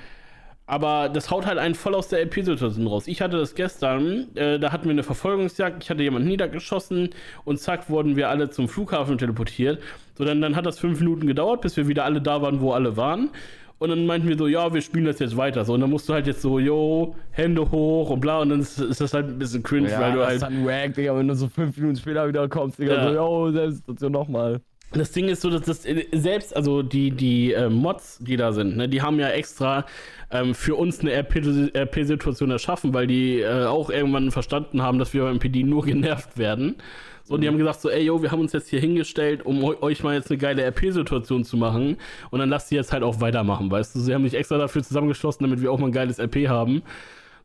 [0.67, 3.07] aber das haut halt einen voll aus der RP-Situation raus.
[3.07, 7.11] Ich hatte das gestern, äh, da hatten wir eine Verfolgungsjagd, ich hatte jemanden niedergeschossen
[7.45, 9.81] und zack, wurden wir alle zum Flughafen teleportiert.
[10.17, 12.73] So, dann, dann hat das fünf Minuten gedauert, bis wir wieder alle da waren, wo
[12.73, 13.31] alle waren.
[13.79, 15.65] Und dann meinten wir so, ja, wir spielen das jetzt weiter.
[15.65, 18.39] So, und dann musst du halt jetzt so, yo, Hände hoch und bla.
[18.41, 20.37] Und dann ist, ist das halt ein bisschen cringe, Ja, weil du das halt.
[20.37, 23.09] ist dann wack, Digga, wenn du so fünf Minuten später wieder kommst, Digga, Ja.
[23.09, 24.61] so, yo, Selbststation nochmal.
[24.95, 28.53] Das Ding ist so, dass das äh, selbst, also die, die äh, Mods, die da
[28.53, 29.85] sind, ne, die haben ja extra
[30.31, 35.25] ähm, für uns eine RP-Situation erschaffen, weil die äh, auch irgendwann verstanden haben, dass wir
[35.25, 36.77] beim PD nur genervt werden.
[37.25, 39.65] So, und die haben gesagt so, ey, yo, wir haben uns jetzt hier hingestellt, um
[39.65, 41.97] eu euch mal jetzt eine geile RP-Situation zu machen.
[42.31, 44.01] Und dann lasst die jetzt halt auch weitermachen, weißt du?
[44.01, 46.83] Sie haben sich extra dafür zusammengeschlossen, damit wir auch mal ein geiles RP haben.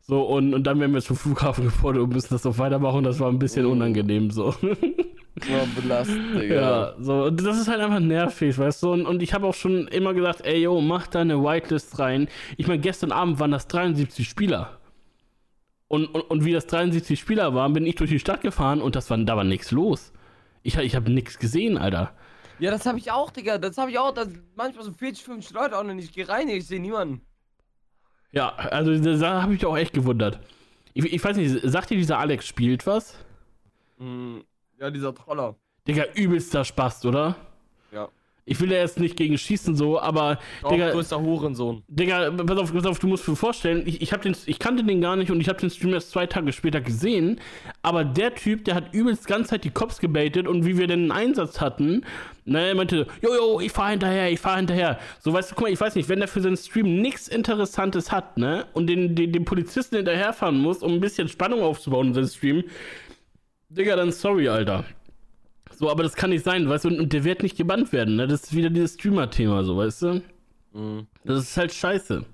[0.02, 3.04] So, und, und dann werden wir zum Flughafen gefordert und müssen das auch weitermachen.
[3.04, 4.54] Das war ein bisschen unangenehm, so.
[5.48, 6.54] Ja, belastend, Digga.
[6.54, 8.92] Ja, so, das ist halt einfach nervig, weißt du?
[8.92, 12.28] Und, und ich habe auch schon immer gesagt, ey, yo, mach da eine Whitelist rein.
[12.56, 14.78] Ich meine, gestern Abend waren das 73 Spieler.
[15.88, 18.96] Und, und, und wie das 73 Spieler waren, bin ich durch die Stadt gefahren und
[18.96, 20.12] das war, da war nichts los.
[20.62, 22.12] Ich, ich habe nichts gesehen, Alter.
[22.58, 23.58] Ja, das habe ich auch, Digga.
[23.58, 24.12] Das habe ich auch.
[24.12, 26.04] Das manchmal so 40, 50 Leute auch noch nicht.
[26.04, 27.22] Ich gehe rein, ich sehe niemanden.
[28.32, 30.38] Ja, also da habe ich mich auch echt gewundert.
[30.92, 33.16] Ich, ich weiß nicht, sagt dir dieser Alex spielt was?
[33.98, 34.44] Hm,
[34.80, 35.54] ja, dieser Troller.
[35.86, 37.36] Digga, übelster Spaß, oder?
[37.92, 38.08] Ja.
[38.46, 41.82] Ich will ja jetzt nicht gegen schießen so, aber Doch, Digga, größter Hurensohn.
[41.86, 44.82] Digga, pass auf, pass auf, du musst dir vorstellen, ich, ich, hab den, ich kannte
[44.82, 47.40] den gar nicht und ich habe den Stream erst zwei Tage später gesehen,
[47.82, 51.00] aber der Typ, der hat übelst ganze Zeit die Cops gebaitet und wie wir denn
[51.00, 52.04] einen Einsatz hatten,
[52.44, 54.98] ne, er meinte, jo, jo, ich fahr hinterher, ich fahr hinterher.
[55.20, 58.10] So, weißt du, guck mal, ich weiß nicht, wenn der für seinen Stream nichts Interessantes
[58.10, 62.14] hat, ne, und den, den, den Polizisten hinterherfahren muss, um ein bisschen Spannung aufzubauen in
[62.14, 62.64] seinem Stream,
[63.70, 64.84] Digga, dann sorry, Alter.
[65.76, 68.16] So, aber das kann nicht sein, weißt du, und, und der wird nicht gebannt werden,
[68.16, 70.22] ne, das ist wieder dieses Streamer-Thema, so, weißt du.
[70.72, 71.06] Mhm.
[71.24, 72.24] Das ist halt scheiße.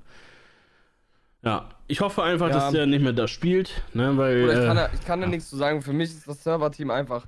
[1.42, 2.54] Ja, ich hoffe einfach, ja.
[2.54, 4.44] dass der nicht mehr da spielt, ne, weil.
[4.44, 5.80] Oder ich kann, da, ich kann da nichts zu sagen.
[5.82, 7.24] Für mich ist das Serverteam einfach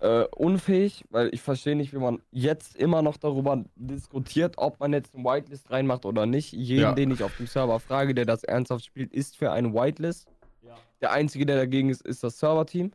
[0.00, 4.92] äh, unfähig, weil ich verstehe nicht, wie man jetzt immer noch darüber diskutiert, ob man
[4.92, 6.52] jetzt eine Whitelist reinmacht oder nicht.
[6.52, 6.92] Jeden, ja.
[6.92, 10.28] den ich auf dem Server frage, der das ernsthaft spielt, ist für eine Whitelist.
[10.62, 10.76] Ja.
[11.00, 12.92] Der einzige, der dagegen ist, ist das Serverteam.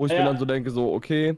[0.00, 0.20] Wo ich ja.
[0.20, 1.36] mir dann so denke, so, okay,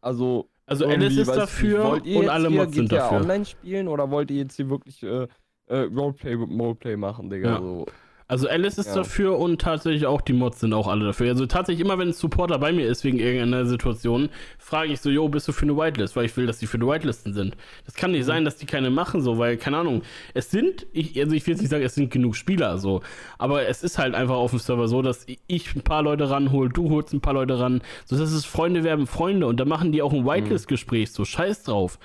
[0.00, 0.48] also.
[0.66, 3.18] Also Alice ist dafür nicht, und alle Mods sind dafür.
[3.18, 5.28] online spielen oder wollt ihr jetzt hier wirklich äh,
[5.66, 7.50] äh, Roleplay, Roleplay machen, Digga?
[7.50, 7.60] Ja.
[7.60, 7.86] So.
[8.30, 8.94] Also Alice ist ja.
[8.94, 11.30] dafür und tatsächlich auch die Mods sind auch alle dafür.
[11.30, 15.10] Also tatsächlich immer, wenn ein Supporter bei mir ist wegen irgendeiner Situation, frage ich so,
[15.10, 16.14] yo, bist du für eine Whitelist?
[16.14, 17.56] Weil ich will, dass die für eine Whitelisten sind.
[17.86, 18.26] Das kann nicht mhm.
[18.26, 21.54] sein, dass die keine machen, so, weil, keine Ahnung, es sind, ich, also ich will
[21.54, 23.00] jetzt nicht sagen, es sind genug Spieler, so,
[23.36, 26.68] aber es ist halt einfach auf dem Server so, dass ich ein paar Leute ranhole,
[26.68, 29.90] du holst ein paar Leute ran, so dass es Freunde werden Freunde und da machen
[29.90, 31.98] die auch ein Whitelist-Gespräch, so, scheiß drauf.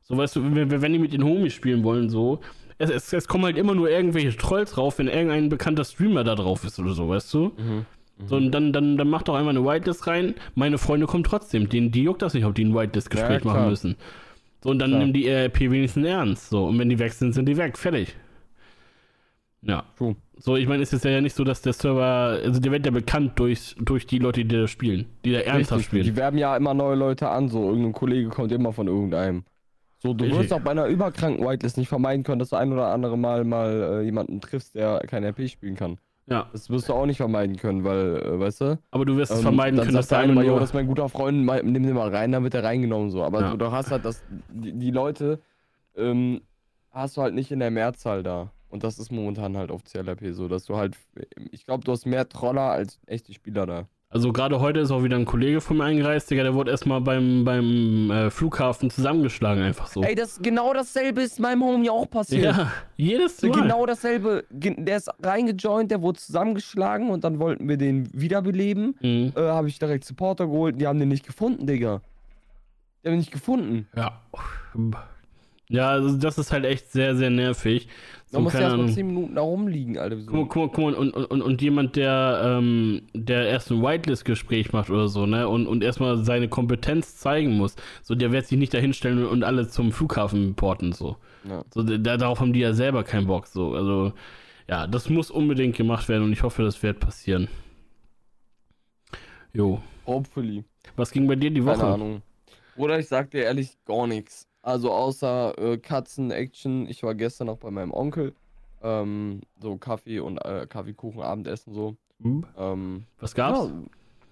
[0.00, 2.40] So, weißt du, wenn, wenn die mit den Homies spielen wollen, so,
[2.78, 6.34] es, es, es, kommen halt immer nur irgendwelche Trolls drauf, wenn irgendein bekannter Streamer da
[6.34, 7.52] drauf ist oder so, weißt du?
[7.56, 7.86] Mhm.
[8.26, 10.34] So, und dann, dann, dann mach doch einmal eine Whitelist rein.
[10.54, 11.68] Meine Freunde kommen trotzdem.
[11.68, 13.96] Den, die juckt das nicht, ob die ein Whitelist-Gespräch ja, machen müssen.
[14.62, 15.02] So, und dann klar.
[15.02, 16.50] nimm die RP wenigstens ernst.
[16.50, 17.78] So, und wenn die weg sind, sind die weg.
[17.78, 18.16] Fertig.
[19.62, 19.84] Ja.
[19.96, 20.16] True.
[20.36, 22.92] So, ich meine, es ist ja nicht so, dass der Server, also der wird ja
[22.92, 26.04] bekannt durch, durch die Leute, die da spielen, die da ernsthaft Richtig, spielen.
[26.04, 29.44] Die werben ja immer neue Leute an, so irgendein Kollege kommt immer von irgendeinem.
[29.98, 32.88] So, du wirst auch bei einer überkranken Whitelist nicht vermeiden können, dass du ein oder
[32.88, 35.98] andere Mal mal äh, jemanden triffst, der kein RP spielen kann.
[36.26, 36.48] Ja.
[36.52, 38.78] Das wirst du auch nicht vermeiden können, weil, äh, weißt du?
[38.90, 40.86] Aber du wirst es ähm, vermeiden können, dass der eine mal, jo, das ist mein
[40.86, 43.24] guter Freund, mal, nimm den mal rein, dann wird er reingenommen so.
[43.24, 43.56] Aber ja.
[43.56, 45.40] du, hast halt das, die, die Leute
[45.96, 46.42] ähm,
[46.90, 48.52] hast du halt nicht in der Mehrzahl da.
[48.68, 50.96] Und das ist momentan halt auf CLRP so, dass du halt,
[51.50, 53.88] ich glaube, du hast mehr Troller als echte Spieler da.
[54.10, 57.02] Also gerade heute ist auch wieder ein Kollege von mir eingereist, Digga, der wurde erstmal
[57.02, 60.02] beim, beim äh, Flughafen zusammengeschlagen, einfach so.
[60.02, 62.44] Ey, das genau dasselbe ist meinem Homie auch passiert.
[62.56, 63.50] Ja, jedes Mal.
[63.52, 64.44] Genau dasselbe.
[64.50, 68.96] Der ist reingejoint, der wurde zusammengeschlagen und dann wollten wir den wiederbeleben.
[69.02, 69.32] Mhm.
[69.36, 72.00] Äh, Habe ich direkt Supporter geholt, die haben den nicht gefunden, Digga.
[73.02, 73.88] Die haben den nicht gefunden.
[73.94, 74.22] Ja.
[75.70, 77.88] Ja, also das ist halt echt sehr, sehr nervig.
[78.26, 80.16] So, da muss erst mal 10 Minuten da rumliegen, Alter.
[80.16, 83.82] Guck mal, guck mal, guck mal, und, und, und jemand, der, ähm, der erst ein
[83.82, 88.46] Whitelist-Gespräch macht oder so, ne, und, und erstmal seine Kompetenz zeigen muss, so, der wird
[88.46, 91.16] sich nicht dahinstellen und alle zum Flughafen porten, so.
[91.48, 91.64] Ja.
[91.72, 93.74] So, da, darauf haben die ja selber keinen Bock, so.
[93.74, 94.12] Also,
[94.68, 97.48] ja, das muss unbedingt gemacht werden und ich hoffe, das wird passieren.
[99.52, 99.80] Jo.
[100.06, 100.64] Hopefully.
[100.96, 101.78] Was ging bei dir die Woche?
[101.78, 102.22] Keine Ahnung.
[102.76, 104.47] Oder ich sag dir ehrlich gar nichts.
[104.68, 108.34] Also außer äh, Katzen-Action, ich war gestern noch bei meinem Onkel.
[108.82, 111.96] Ähm, so Kaffee und äh, Kaffeekuchen, Abendessen so.
[112.18, 112.44] Mhm.
[112.54, 113.72] Ähm, was gab's?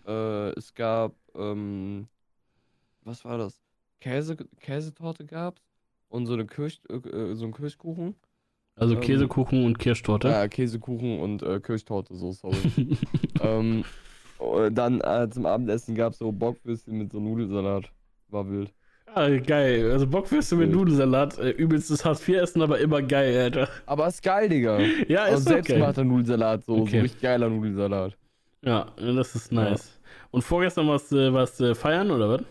[0.06, 2.06] Ja, äh, es gab, ähm,
[3.02, 3.62] was war das?
[3.98, 5.62] Käse, Käsetorte gab's
[6.10, 8.14] und so eine Kirsch, äh, so ein Kirschkuchen.
[8.74, 10.28] Also ähm, Käsekuchen und Kirschtorte?
[10.28, 12.58] Ja, Käsekuchen und äh, Kirschtorte, so, sorry.
[13.40, 13.84] ähm,
[14.38, 17.90] äh, dann äh, zum Abendessen gab's so Bockwürstchen mit so Nudelsalat.
[18.28, 18.74] War wild.
[19.14, 19.90] Ah, geil.
[19.92, 21.38] Also Bockwürste mit Nudelsalat.
[21.38, 23.68] Äh, übelstes Hartz-IV-Essen, aber immer geil, Alter.
[23.86, 24.78] Aber ist geil, Digga.
[25.08, 26.10] ja, ist also selbstgemachter okay.
[26.10, 26.90] Nudelsalat, so, okay.
[26.90, 28.16] so richtig geiler Nudelsalat.
[28.62, 29.86] Ja, das ist nice.
[29.86, 30.08] Ja.
[30.32, 32.42] Und vorgestern warst du was, äh, feiern, oder was?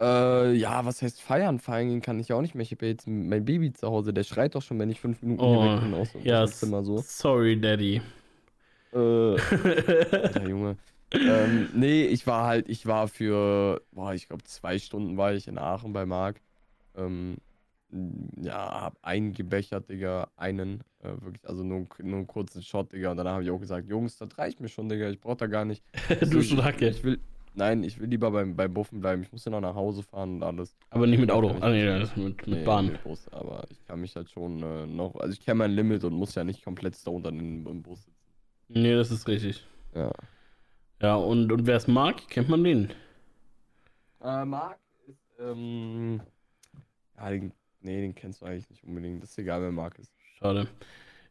[0.00, 1.58] Äh, ja, was heißt feiern?
[1.58, 2.62] Feiern gehen kann ich ja auch nicht mehr.
[2.62, 5.42] Ich habe jetzt mein Baby zu Hause, der schreit doch schon, wenn ich fünf Minuten
[5.42, 6.98] oh, hier weg bin aus ja, dem Zimmer so.
[7.04, 8.00] Sorry, Daddy.
[8.94, 10.76] Äh, ja, Junge
[11.12, 15.48] ähm, nee, ich war halt, ich war für, boah, ich glaube zwei Stunden war ich
[15.48, 16.40] in Aachen bei Marc.
[16.96, 17.36] Ähm,
[17.90, 23.12] ja, hab einen gebechert, Digga, einen, äh, wirklich, also nur, nur einen kurzen Shot, Digga.
[23.12, 25.46] Und dann habe ich auch gesagt, Jungs, das reicht mir schon, Digga, ich brauch da
[25.46, 25.82] gar nicht.
[26.20, 26.88] du Schlacke.
[26.88, 27.18] Ich will,
[27.54, 29.22] nein, ich will lieber beim, beim Buffen bleiben.
[29.22, 30.76] Ich muss ja noch nach Hause fahren und alles.
[30.90, 32.88] Aber nicht mit Auto, ah, nee, das mit, mit nee, Bahn.
[32.88, 36.04] Mit Bus, aber ich kann mich halt schon äh, noch, also ich kenne mein Limit
[36.04, 38.14] und muss ja nicht komplett stoned dann im Bus sitzen.
[38.68, 39.66] Nee, das ist richtig.
[39.94, 40.12] Ja.
[41.00, 42.28] Ja, und, und wer ist Mark?
[42.28, 42.90] Kennt man den?
[44.22, 46.20] Äh, Mark ist, ähm.
[47.16, 49.22] Ja, den, nee, den kennst du eigentlich nicht unbedingt.
[49.22, 50.12] Das ist egal, wer Mark ist.
[50.38, 50.68] Schade.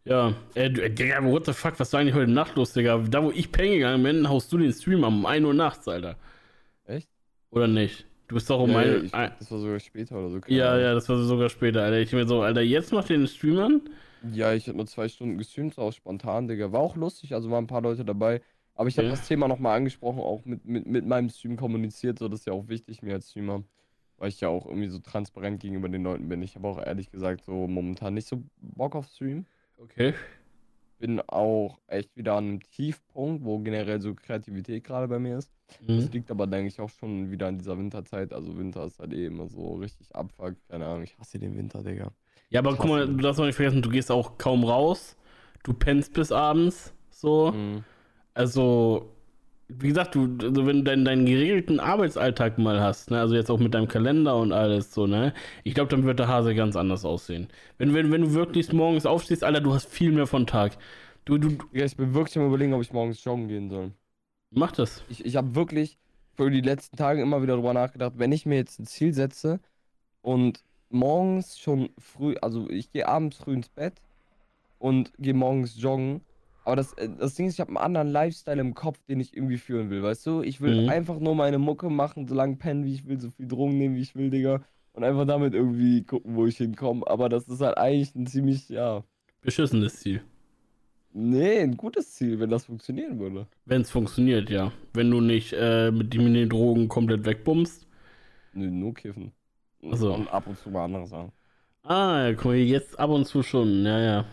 [0.05, 2.97] Ja, äh, du, äh, Digga, what the fuck, was ist eigentlich heute Nacht los, Digga?
[3.09, 6.15] Da, wo ich pennen gegangen bin, haust du den Stream um 1 Uhr nachts, Alter.
[6.85, 7.09] Echt?
[7.51, 8.05] Oder nicht?
[8.29, 10.39] Du bist doch um ja, ein, ein, Das war sogar später oder so.
[10.47, 10.81] Ja, Ahnung.
[10.83, 11.99] ja, das war sogar später, Alter.
[11.99, 13.81] Ich bin so, Alter, jetzt macht den Stream an?
[14.21, 16.71] Ja, ich hab nur zwei Stunden gestreamt, auch spontan, Digga.
[16.71, 18.41] War auch lustig, also waren ein paar Leute dabei.
[18.77, 19.13] Aber ich habe ja.
[19.15, 22.53] das Thema nochmal angesprochen, auch mit, mit, mit meinem Stream kommuniziert, so das ist ja
[22.53, 23.63] auch wichtig mir als Streamer,
[24.17, 26.41] weil ich ja auch irgendwie so transparent gegenüber den Leuten bin.
[26.41, 29.45] Ich habe auch ehrlich gesagt so momentan nicht so Bock auf Stream.
[29.77, 30.13] Okay.
[30.99, 35.51] Bin auch echt wieder an einem Tiefpunkt, wo generell so Kreativität gerade bei mir ist.
[35.81, 35.97] Mhm.
[35.97, 38.33] Das liegt aber, denke ich, auch schon wieder an dieser Winterzeit.
[38.33, 40.55] Also Winter ist halt eh immer so richtig abfuck.
[40.69, 42.11] Keine Ahnung, ich hasse den Winter, Digga.
[42.49, 45.17] Ja, aber guck mal, du darfst auch nicht vergessen, du gehst auch kaum raus
[45.67, 47.51] du pennst bis abends, so.
[47.51, 47.83] Mhm.
[48.37, 49.15] Also,
[49.69, 53.49] wie gesagt, du, also wenn du deinen, deinen geregelten Arbeitsalltag mal hast, ne, also jetzt
[53.51, 56.75] auch mit deinem Kalender und alles so, ne, ich glaube, dann wird der Hase ganz
[56.75, 57.49] anders aussehen.
[57.79, 60.77] Wenn, wenn, wenn du wirklich morgens aufstehst, Alter, du hast viel mehr von Tag.
[61.25, 63.91] Du, du, ja, ich bin wirklich am überlegen, ob ich morgens joggen gehen soll.
[64.51, 65.03] Mach das.
[65.09, 65.97] Ich, ich habe wirklich
[66.35, 69.59] für die letzten Tage immer wieder darüber nachgedacht, wenn ich mir jetzt ein Ziel setze
[70.21, 73.95] und morgens schon früh, also ich gehe abends früh ins Bett
[74.79, 76.21] und gehe morgens joggen.
[76.67, 79.33] Aber das, äh, das Ding ist, ich habe einen anderen Lifestyle im Kopf, den ich
[79.33, 80.41] irgendwie führen will, weißt du?
[80.41, 80.89] Ich will mhm.
[80.89, 83.95] einfach nur meine Mucke machen, so lange pennen, wie ich will, so viel Drogen nehmen,
[83.95, 84.61] wie ich will, Digga.
[84.91, 87.07] Und einfach damit irgendwie gucken, wo ich hinkomme.
[87.07, 89.01] Aber das ist halt eigentlich ein ziemlich, ja.
[89.39, 90.21] Beschissenes Ziel.
[91.13, 93.47] Nee, ein gutes Ziel, wenn das funktionieren würde.
[93.63, 94.73] Wenn es funktioniert, ja.
[94.93, 97.87] Wenn du nicht äh, mit den Drogen komplett wegbummst.
[98.51, 99.31] Nee, nur kiffen.
[99.89, 100.15] Also.
[100.15, 101.31] Und ab und zu mal andere Sachen.
[101.83, 104.25] Ah, guck mal, jetzt ab und zu schon, ja, ja.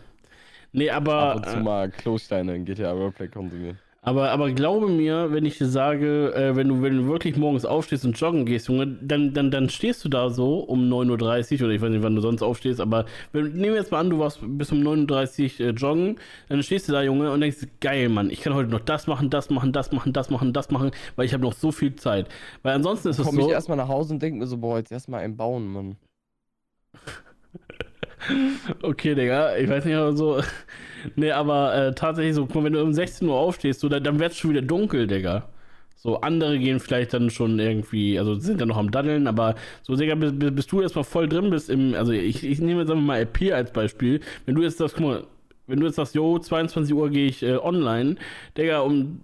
[0.75, 1.15] Nee, aber.
[1.15, 3.79] Ab und zu äh, mal Klosteine in GTA Roleplay konsumieren.
[4.07, 7.65] Aber, aber glaube mir, wenn ich dir sage, äh, wenn, du, wenn du wirklich morgens
[7.65, 11.65] aufstehst und joggen gehst, Junge, dann, dann, dann stehst du da so um 9.30 Uhr
[11.65, 14.11] oder ich weiß nicht, wann du sonst aufstehst, aber wenn, nehmen wir jetzt mal an,
[14.11, 16.17] du warst bis um 9.30 Uhr äh, joggen,
[16.51, 19.31] dann stehst du da, Junge, und denkst, geil, Mann, ich kann heute noch das machen,
[19.31, 22.29] das machen, das machen, das machen, das machen, weil ich habe noch so viel Zeit.
[22.63, 23.31] Weil ansonsten ist es so.
[23.31, 25.97] Komme ich erstmal nach Hause und denke mir so, boah, jetzt erstmal ein Bauen, Mann.
[28.83, 30.43] Okay, Digga, ich weiß nicht, aber so.
[31.17, 34.33] Nee, aber äh, tatsächlich so, wenn du um 16 Uhr aufstehst, so, dann, dann wird
[34.33, 35.51] es schon wieder dunkel, Digga.
[35.97, 39.97] So, andere gehen vielleicht dann schon irgendwie, also sind dann noch am Daddeln, aber so,
[39.97, 43.05] Digga, bis, bis du erstmal voll drin bist im, also ich, ich nehme jetzt einfach
[43.05, 44.21] mal LP als Beispiel.
[44.47, 45.25] Wenn du jetzt sagst, guck mal,
[45.67, 48.17] wenn du jetzt sagst, jo, 22 Uhr gehe ich äh, online,
[48.57, 49.21] Digga, um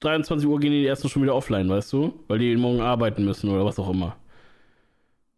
[0.00, 2.14] 23 Uhr gehen die ersten schon wieder offline, weißt du?
[2.28, 4.16] Weil die morgen arbeiten müssen oder was auch immer.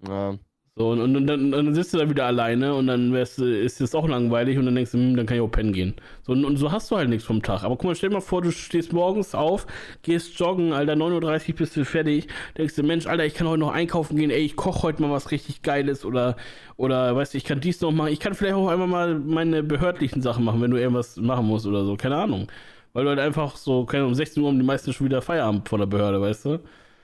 [0.07, 0.39] Ja.
[0.79, 3.81] So, und, und, und, dann, dann, sitzt du da wieder alleine und dann wärst, ist
[3.81, 5.97] es auch langweilig und dann denkst du, hm, dann kann ich auch pennen gehen.
[6.23, 7.65] So, und, und, so hast du halt nichts vom Tag.
[7.65, 9.67] Aber guck mal, stell dir mal vor, du stehst morgens auf,
[10.03, 13.59] gehst joggen, Alter, 9.30 Uhr bist du fertig, denkst du, Mensch, Alter, ich kann heute
[13.59, 16.37] noch einkaufen gehen, ey, ich koche heute mal was richtig Geiles oder,
[16.77, 19.65] oder, weißt du, ich kann dies noch machen, ich kann vielleicht auch einmal mal meine
[19.65, 22.47] behördlichen Sachen machen, wenn du irgendwas machen musst oder so, keine Ahnung.
[22.93, 25.23] Weil du halt einfach so, keine Ahnung, um 16 Uhr haben die meisten schon wieder
[25.23, 26.61] Feierabend von der Behörde, weißt du?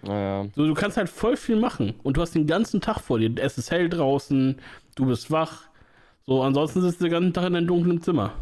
[0.07, 0.47] Naja.
[0.55, 3.33] So, du kannst halt voll viel machen und du hast den ganzen Tag vor dir.
[3.39, 4.61] Es ist hell draußen,
[4.97, 5.69] du bist wach.
[6.27, 8.33] So, ansonsten sitzt du den ganzen Tag in deinem dunklen Zimmer.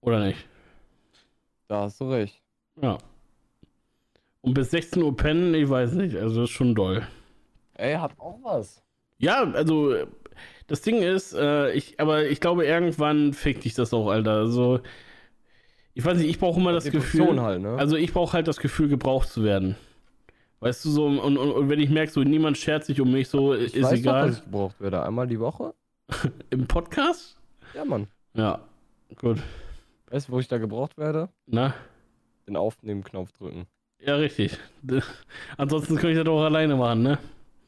[0.00, 0.46] Oder nicht?
[1.68, 2.40] Da hast du recht.
[2.80, 2.98] Ja.
[4.40, 7.06] Und bis 16 Uhr pennen, ich weiß nicht, also ist schon doll.
[7.74, 8.82] Ey, hat auch was.
[9.18, 9.94] Ja, also
[10.66, 14.32] das Ding ist, äh, ich, aber ich glaube, irgendwann fickt dich das auch, Alter.
[14.32, 14.80] Also,
[15.96, 17.40] ich weiß nicht, ich brauche immer das Depression Gefühl.
[17.40, 17.74] Halt, ne?
[17.78, 19.76] Also ich brauche halt das Gefühl, gebraucht zu werden.
[20.60, 23.28] Weißt du, so, und, und, und wenn ich merke, so niemand schert sich um mich,
[23.28, 24.20] so ich ist weiß egal.
[24.20, 25.02] Doch, dass ich gebraucht werde.
[25.02, 25.72] Einmal die Woche?
[26.50, 27.40] Im Podcast?
[27.72, 28.08] Ja, Mann.
[28.34, 28.60] Ja,
[29.18, 29.38] gut.
[30.10, 31.30] Weißt du, wo ich da gebraucht werde?
[31.46, 31.72] Na?
[32.46, 33.66] Den Aufnehmen-Knopf drücken.
[33.98, 34.58] Ja, richtig.
[35.56, 37.18] Ansonsten könnte ich das auch alleine machen, ne?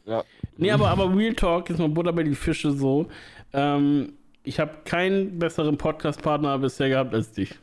[0.04, 0.22] Ja.
[0.58, 3.08] Nee, aber, aber Real Talk ist mal Butter bei die Fische so.
[3.54, 4.12] Ähm,
[4.42, 7.58] ich habe keinen besseren Podcast-Partner bisher gehabt als dich.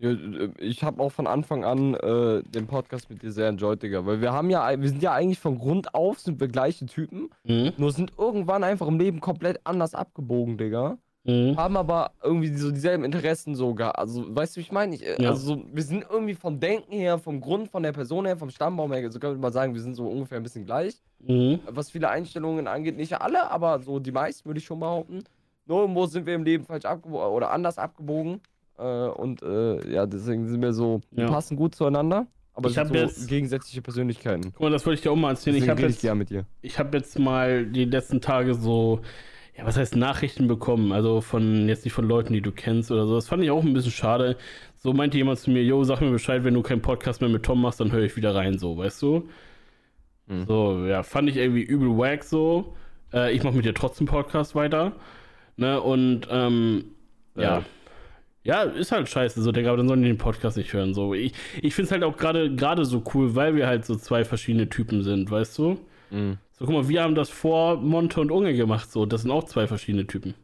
[0.00, 4.04] Äh, ich habe auch von Anfang an äh, den Podcast mit dir sehr enjoyed, Digga.
[4.06, 7.30] Weil wir haben ja, wir sind ja eigentlich von Grund auf sind wir gleiche Typen.
[7.44, 7.72] Mhm.
[7.76, 10.98] Nur sind irgendwann einfach im Leben komplett anders abgebogen, Digga.
[11.24, 11.56] Mhm.
[11.56, 13.98] Haben aber irgendwie so dieselben Interessen sogar.
[13.98, 14.96] Also, weißt du, wie ich meine?
[14.96, 15.30] Äh, ja.
[15.30, 18.92] Also, wir sind irgendwie vom Denken her, vom Grund, von der Person her, vom Stammbaum
[18.92, 20.94] her, so kann man mal sagen, wir sind so ungefähr ein bisschen gleich.
[21.18, 21.60] Mhm.
[21.66, 25.22] Was viele Einstellungen angeht, nicht alle, aber so die meisten würde ich schon behaupten.
[25.66, 28.40] Nur irgendwo sind wir im Leben falsch abgebogen oder anders abgebogen.
[28.80, 31.24] Äh, und äh, ja, deswegen sind wir so, ja.
[31.24, 32.26] wir passen gut zueinander.
[32.54, 34.52] Aber ich habe so jetzt gegensätzliche Persönlichkeiten.
[34.52, 35.54] Guck mal, das wollte ich dir auch mal erzählen.
[35.54, 36.46] Deswegen ich habe jetzt, ich mit dir.
[36.62, 39.00] Ich habe jetzt mal die letzten Tage so,
[39.56, 40.92] ja, was heißt Nachrichten bekommen?
[40.92, 43.14] Also von jetzt nicht von Leuten, die du kennst oder so.
[43.14, 44.36] Das fand ich auch ein bisschen schade.
[44.76, 47.44] So meinte jemand zu mir, yo, sag mir Bescheid, wenn du keinen Podcast mehr mit
[47.44, 49.28] Tom machst, dann höre ich wieder rein, so, weißt du?
[50.28, 50.46] Hm.
[50.46, 52.74] So, ja, fand ich irgendwie übel wack so.
[53.12, 54.92] Äh, ich mache mit dir trotzdem Podcast weiter.
[55.56, 56.84] Ne, und ähm,
[57.36, 57.58] ja.
[57.58, 57.64] ja
[58.42, 60.94] ja, ist halt scheiße, so, Digga, aber dann sollen die den Podcast nicht hören.
[60.94, 61.14] So.
[61.14, 64.68] Ich, ich finde es halt auch gerade so cool, weil wir halt so zwei verschiedene
[64.68, 65.78] Typen sind, weißt du?
[66.10, 66.38] Mhm.
[66.52, 69.06] So, guck mal, wir haben das vor Monte und Unge gemacht, so.
[69.06, 70.34] Das sind auch zwei verschiedene Typen.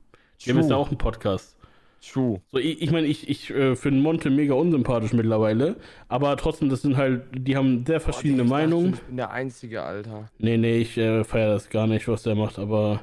[0.42, 1.56] Wir haben jetzt auch einen Podcast.
[2.02, 2.40] True.
[2.52, 5.76] So, ich, ich meine, ich, ich äh, finde Monte mega unsympathisch mittlerweile,
[6.08, 8.94] aber trotzdem, das sind halt, die haben sehr verschiedene Boah, Meinungen.
[8.94, 10.28] ich bin der Einzige, Alter.
[10.38, 13.00] Nee, nee, ich äh, feiere das gar nicht, was der macht, aber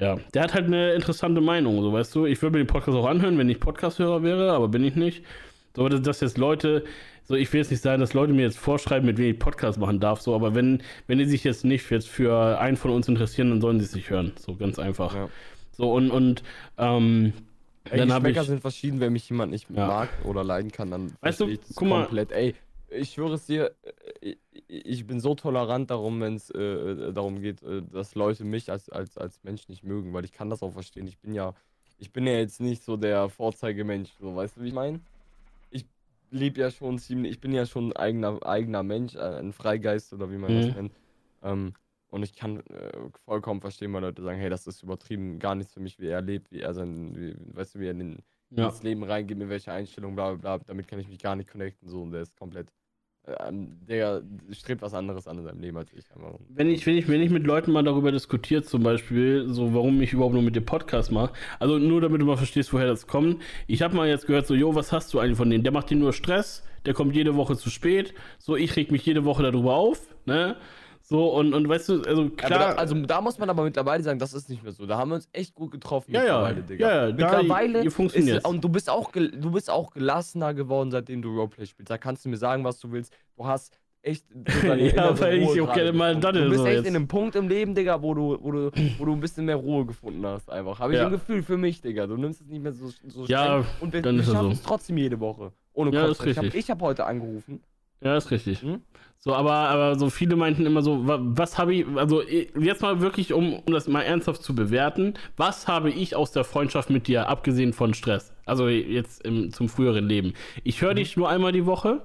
[0.00, 2.26] ja, der hat halt eine interessante Meinung, so weißt du.
[2.26, 5.24] Ich würde mir den Podcast auch anhören, wenn ich Podcast-Hörer wäre, aber bin ich nicht.
[5.76, 6.84] So, dass jetzt Leute,
[7.24, 9.78] so ich will jetzt nicht sagen, dass Leute mir jetzt vorschreiben, mit wem ich Podcast
[9.78, 13.08] machen darf, so, aber wenn, wenn die sich jetzt nicht jetzt für einen von uns
[13.08, 14.32] interessieren, dann sollen sie es nicht hören.
[14.36, 15.14] So ganz einfach.
[15.14, 15.28] Ja.
[15.72, 16.42] So, und, und
[16.78, 17.32] ähm,
[17.90, 18.46] Ey, dann Geschmäcker ich...
[18.46, 19.86] sind verschieden, wenn mich jemand nicht ja.
[19.86, 22.30] mag oder leiden kann, dann weißt du, guck komplett.
[22.30, 22.36] Mal.
[22.36, 22.54] Ey,
[22.90, 23.74] ich schwöre es dir,
[24.20, 24.36] äh,
[24.68, 28.88] ich bin so tolerant darum, wenn es äh, darum geht, äh, dass Leute mich als,
[28.88, 31.06] als, als Mensch nicht mögen, weil ich kann das auch verstehen.
[31.06, 31.54] Ich bin ja,
[31.98, 35.00] ich bin ja jetzt nicht so der Vorzeigemensch, so weißt du, wie ich meine?
[35.70, 35.86] Ich
[36.30, 40.12] lebe ja schon ziemlich, ich bin ja schon ein eigener, eigener Mensch, äh, ein Freigeist
[40.12, 40.66] oder wie man mhm.
[40.66, 40.92] das nennt.
[41.42, 41.74] Ähm,
[42.10, 42.92] und ich kann äh,
[43.24, 46.20] vollkommen verstehen, weil Leute sagen, hey, das ist übertrieben, gar nichts für mich, wie er
[46.20, 48.18] lebt, wie er sein, wie, weißt du, wie er in,
[48.50, 48.68] ja.
[48.68, 51.50] ins Leben reingeht, mit welcher Einstellung, bla bla bla, damit kann ich mich gar nicht
[51.50, 52.68] connecten, so, und der ist komplett,
[53.26, 56.04] äh, der strebt was anderes an in seinem Leben als ich.
[56.48, 60.00] Wenn ich, wenn ich, wenn ich mit Leuten mal darüber diskutiere, zum Beispiel, so, warum
[60.00, 63.06] ich überhaupt nur mit dem Podcast mache, also nur damit du mal verstehst, woher das
[63.06, 65.64] kommt, ich habe mal jetzt gehört, so, jo, was hast du eigentlich von denen?
[65.64, 69.04] Der macht dir nur Stress, der kommt jede Woche zu spät, so, ich reg mich
[69.04, 70.56] jede Woche darüber auf, ne,
[71.10, 72.50] so, und, und weißt du, also klar.
[72.50, 74.86] Da, also da muss man aber mittlerweile sagen, das ist nicht mehr so.
[74.86, 76.88] Da haben wir uns echt gut getroffen ja, mittlerweile, ja, Digga.
[76.88, 81.20] Ja, ja, mittlerweile da, funktioniert Und du bist, auch du bist auch gelassener geworden, seitdem
[81.20, 81.90] du Roleplay spielst.
[81.90, 83.12] Da kannst du mir sagen, was du willst.
[83.36, 84.24] Du hast echt.
[84.62, 86.86] ja, weil ich auch gerne mal Daddel Du bist so echt jetzt.
[86.86, 89.56] in einem Punkt im Leben, Digga, wo du, wo du, wo du ein bisschen mehr
[89.56, 90.78] Ruhe gefunden hast, einfach.
[90.78, 91.06] Habe ich ja.
[91.06, 92.06] ein Gefühl für mich, Digga.
[92.06, 94.96] Du nimmst es nicht mehr so, so ja, Und wir, dann wir schaffen es trotzdem
[94.96, 95.50] jede Woche.
[95.72, 96.24] Ohne ja, Kopf.
[96.24, 97.64] Ich habe hab heute angerufen.
[98.00, 98.62] Ja, ist richtig.
[98.62, 98.82] Hm?
[99.22, 103.34] So, aber, aber so viele meinten immer so, was habe ich, also jetzt mal wirklich,
[103.34, 107.28] um, um das mal ernsthaft zu bewerten, was habe ich aus der Freundschaft mit dir,
[107.28, 108.32] abgesehen von Stress?
[108.46, 110.32] Also jetzt im, zum früheren Leben.
[110.64, 110.96] Ich höre mhm.
[110.96, 112.00] dich nur einmal die Woche.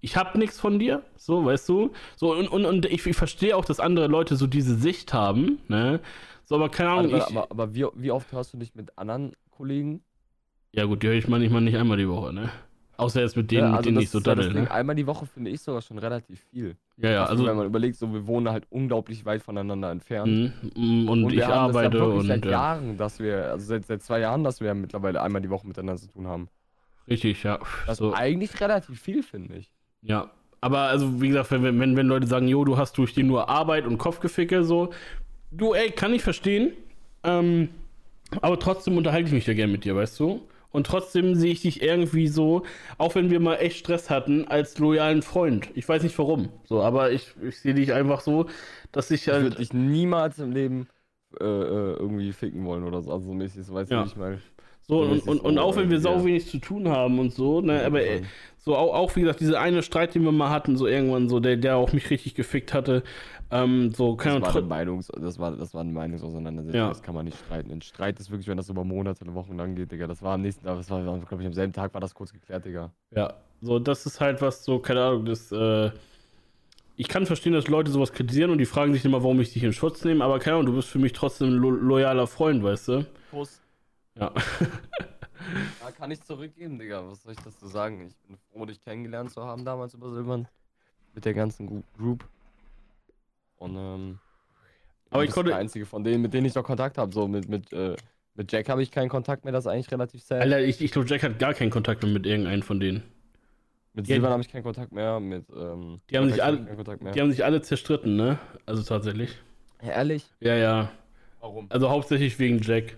[0.00, 1.90] Ich habe nichts von dir, so, weißt du?
[2.16, 5.58] So, und, und, und ich, ich verstehe auch, dass andere Leute so diese Sicht haben,
[5.68, 6.00] ne?
[6.44, 7.12] So, aber keine Ahnung.
[7.12, 10.02] Aber, ich, aber, aber wie, wie oft hörst du dich mit anderen Kollegen?
[10.72, 12.50] Ja, gut, die höre ich manchmal nicht einmal die Woche, ne?
[12.98, 14.52] Außer jetzt mit denen, ja, also mit denen ich so daddel.
[14.52, 14.68] Ne?
[14.68, 16.76] Einmal die Woche finde ich sogar schon relativ viel.
[16.96, 17.46] Ja, ja, also.
[17.46, 20.52] Wenn man überlegt, so wir wohnen halt unglaublich weit voneinander entfernt.
[20.74, 22.26] Mhm, und, und ich arbeite und.
[22.26, 22.50] seit ja.
[22.50, 26.00] Jahren, dass wir, also seit, seit zwei Jahren, dass wir mittlerweile einmal die Woche miteinander
[26.00, 26.48] zu tun haben.
[27.08, 27.60] Richtig, ja.
[27.86, 28.10] Das so.
[28.10, 29.70] ist eigentlich relativ viel, finde ich.
[30.02, 30.32] Ja.
[30.60, 33.48] Aber also, wie gesagt, wenn, wenn, wenn Leute sagen, jo, du hast durch die nur
[33.48, 34.90] Arbeit und Kopfgeficke, so,
[35.52, 36.72] du, ey, kann ich verstehen.
[37.22, 37.68] Ähm,
[38.40, 40.42] aber trotzdem unterhalte ich mich ja gern mit dir, weißt du?
[40.70, 42.62] Und trotzdem sehe ich dich irgendwie so,
[42.98, 45.68] auch wenn wir mal echt Stress hatten, als loyalen Freund.
[45.74, 46.50] Ich weiß nicht warum.
[46.64, 48.46] So, aber ich, ich sehe dich einfach so,
[48.92, 49.38] dass ich halt.
[49.38, 50.88] Ich würde dich niemals im Leben
[51.40, 53.12] äh, äh, irgendwie ficken wollen oder so.
[53.12, 54.04] Also so mäßig, so weißt du, ja.
[54.04, 54.40] wie ich meine.
[54.88, 57.84] So, und, und, und auch wenn wir sau wenig zu tun haben und so, ne,
[57.84, 58.22] aber äh,
[58.56, 61.40] so auch, auch, wie gesagt, dieser eine Streit, den wir mal hatten, so irgendwann so,
[61.40, 63.02] der, der auch mich richtig gefickt hatte,
[63.50, 66.88] ähm, so, das, war eine Meinungs das, war, das war eine Meinungsauseinandersetzung, ja.
[66.88, 67.70] das kann man nicht streiten.
[67.70, 70.06] Ein Streit ist wirklich, wenn das über Monate oder Wochen lang geht, Digga.
[70.06, 72.32] Das war am nächsten Tag, das war, glaube ich, am selben Tag war das kurz
[72.32, 72.90] geklärt, Digga.
[73.10, 75.90] Ja, so, das ist halt was, so, keine Ahnung, das, äh,
[76.96, 79.62] ich kann verstehen, dass Leute sowas kritisieren und die fragen sich immer, warum ich dich
[79.62, 82.62] in Schutz nehme, aber keine Ahnung, du bist für mich trotzdem ein lo loyaler Freund,
[82.62, 83.06] weißt du?
[83.30, 83.62] Prost.
[84.14, 84.32] Ja.
[85.80, 87.08] Da kann ich zurückgeben, Digga.
[87.08, 88.06] Was soll ich dazu sagen?
[88.08, 90.46] Ich bin froh, dich kennengelernt zu haben damals über Silbern.
[91.14, 92.28] Mit der ganzen Group.
[93.58, 94.18] Und, ähm.
[95.10, 95.50] Aber ich konnte.
[95.50, 97.12] der einzige von denen, mit denen ich noch Kontakt habe.
[97.12, 97.96] So, mit, mit, äh,
[98.34, 100.42] mit Jack habe ich keinen Kontakt mehr, das ist eigentlich relativ sad.
[100.42, 103.02] Alter, ich, ich glaube, Jack hat gar keinen Kontakt mehr mit irgendeinem von denen.
[103.94, 106.58] Mit Silvan habe ich keinen Kontakt mehr, mit, ähm, die haben, sich alle,
[107.14, 108.38] die haben sich alle zerstritten, ne?
[108.64, 109.36] Also tatsächlich.
[109.82, 110.24] Ja, ehrlich?
[110.40, 110.92] Ja, ja.
[111.40, 111.66] Warum?
[111.70, 112.96] Also hauptsächlich wegen Jack.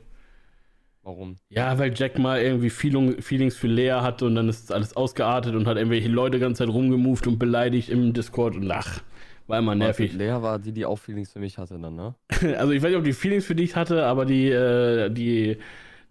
[1.02, 1.36] Warum?
[1.48, 5.54] Ja, weil Jack mal irgendwie Feeling, Feelings für Lea hatte und dann ist alles ausgeartet
[5.54, 9.00] und hat irgendwelche Leute die ganze Zeit rumgemoved und beleidigt im Discord und ach,
[9.50, 10.12] war immer nervig.
[10.12, 12.14] Lea war die, die auch Feelings für mich hatte dann, ne?
[12.58, 15.58] also ich weiß nicht, ob die Feelings für dich hatte, aber die, äh, die,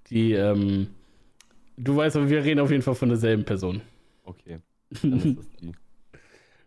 [0.10, 0.88] die, ähm,
[1.78, 3.82] du weißt, wir reden auf jeden Fall von derselben Person.
[4.24, 4.60] Okay.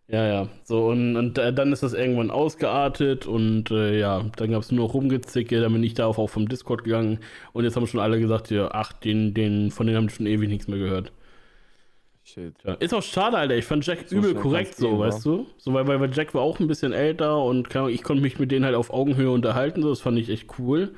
[0.09, 0.49] Ja, ja.
[0.65, 4.71] So, und, und äh, dann ist das irgendwann ausgeartet und äh, ja, dann gab es
[4.71, 7.21] nur noch Rumgezicke, dann bin ich da auch vom Discord gegangen
[7.55, 10.27] und jetzt haben schon alle gesagt, ja, ach, den, den, von denen haben die schon
[10.27, 11.13] ewig nichts mehr gehört.
[12.25, 12.55] Shit.
[12.65, 13.57] Ja, ist auch schade, Alter.
[13.57, 15.47] Ich fand Jack so übel korrekt so, gehen, weißt du?
[15.59, 18.65] So, weil, weil Jack war auch ein bisschen älter und ich konnte mich mit denen
[18.65, 20.95] halt auf Augenhöhe unterhalten, so, das fand ich echt cool.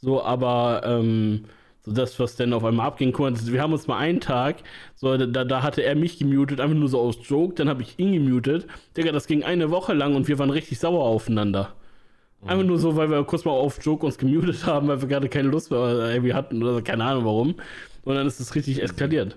[0.00, 1.44] So, aber, ähm,
[1.84, 3.52] so das, was dann auf einmal abgehen konnte.
[3.52, 4.56] Wir haben uns mal einen Tag,
[4.94, 7.98] so, da, da hatte er mich gemutet, einfach nur so aus Joke, dann habe ich
[7.98, 8.66] ihn gemutet.
[8.96, 11.74] Digga, das ging eine Woche lang und wir waren richtig sauer aufeinander.
[12.40, 12.48] Mhm.
[12.48, 15.28] Einfach nur so, weil wir kurz mal auf Joke uns gemutet haben, weil wir gerade
[15.28, 17.54] keine Lust mehr irgendwie hatten oder keine Ahnung warum.
[18.04, 19.36] Und dann ist es richtig eskaliert.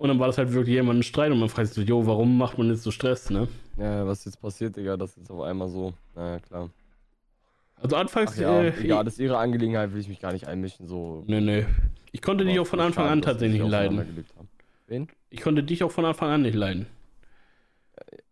[0.00, 2.06] Und dann war das halt wirklich jemand ein Streit und man fragt sich so, jo,
[2.06, 3.48] warum macht man jetzt so Stress, ne?
[3.76, 5.92] Ja, was jetzt passiert, Digga, das ist auf einmal so.
[6.16, 6.70] Naja, klar.
[7.76, 8.32] Also anfangs.
[8.36, 10.86] Ach ja, äh, egal, das ist ihre Angelegenheit, will ich mich gar nicht einmischen.
[10.86, 11.22] So.
[11.26, 11.66] Nee, nee.
[12.12, 14.24] Ich konnte dich auch von Anfang an tatsächlich nicht leiden.
[14.86, 15.08] Wen?
[15.28, 16.86] Ich konnte dich auch von Anfang an nicht leiden.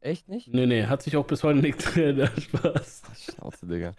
[0.01, 0.49] echt nicht?
[0.49, 1.83] Nee, nee, hat sich auch bis heute nicht
[2.41, 3.03] Spaß.
[3.15, 3.93] Schnauze, Digga.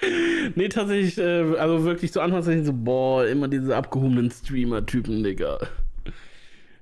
[0.55, 5.59] Nee, tatsächlich, äh, also wirklich zu Anfang so, boah, immer diese abgehobenen Streamer-Typen, Digga.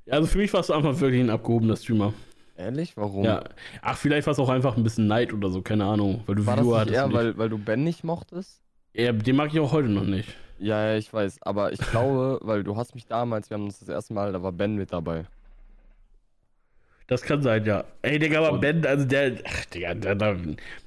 [0.09, 2.13] Also für mich warst du einfach wirklich ein abgehobener Streamer.
[2.55, 2.97] Ehrlich?
[2.97, 3.23] Warum?
[3.23, 3.43] Ja.
[3.81, 6.23] Ach, vielleicht war es auch einfach ein bisschen Neid oder so, keine Ahnung.
[6.25, 8.61] Weil du war Viewer das nicht eher, weil, weil du Ben nicht mochtest?
[8.93, 10.35] Ja, den mag ich auch heute noch nicht.
[10.59, 11.43] Ja, ja, ich weiß.
[11.43, 14.41] Aber ich glaube, weil du hast mich damals, wir haben uns das erste Mal, da
[14.41, 15.25] war Ben mit dabei.
[17.05, 17.85] Das kann sein, ja.
[18.01, 20.37] Ey, Digga, aber Und Ben, also der, ach, Digga, der, der,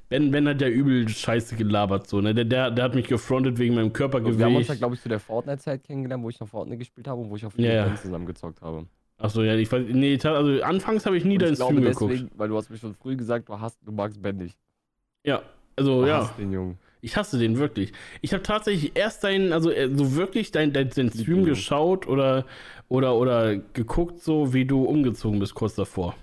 [0.08, 2.34] Ben, ben hat ja übel Scheiße gelabert, so, ne?
[2.34, 4.38] Der, der, der hat mich gefrontet wegen meinem Körpergewicht.
[4.38, 7.06] Wir haben uns ja, glaube ich, zu der Fortnite-Zeit kennengelernt, wo ich noch Fortnite gespielt
[7.06, 7.94] habe und wo ich auf ja, ja.
[7.94, 8.86] zusammengezockt habe.
[9.20, 12.12] Achso, ja, ich weiß, nee, also anfangs habe ich nie deinen Stream geguckt.
[12.12, 14.56] Deswegen, weil du hast mir schon früh gesagt, du hast, du magst Ben nicht.
[15.24, 15.42] Ja,
[15.76, 16.22] also du ja.
[16.22, 16.78] Hast den Jungen.
[17.02, 17.92] Ich hasse den wirklich.
[18.22, 22.46] Ich habe tatsächlich erst deinen, also äh, so wirklich deinen dein, dein Stream geschaut oder,
[22.88, 26.14] oder, oder geguckt, so wie du umgezogen bist kurz davor.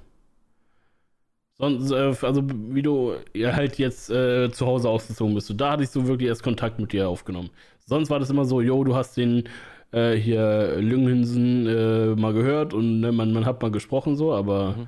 [1.60, 5.52] Sonst, äh, also wie du halt jetzt äh, zu Hause ausgezogen bist.
[5.56, 7.50] Da hatte ich so wirklich erst Kontakt mit dir aufgenommen.
[7.86, 9.50] Sonst war das immer so, yo, du hast den
[9.92, 14.76] äh, hier Lüngensen äh, mal gehört und ne, man, man hat mal gesprochen so, aber
[14.76, 14.88] mhm.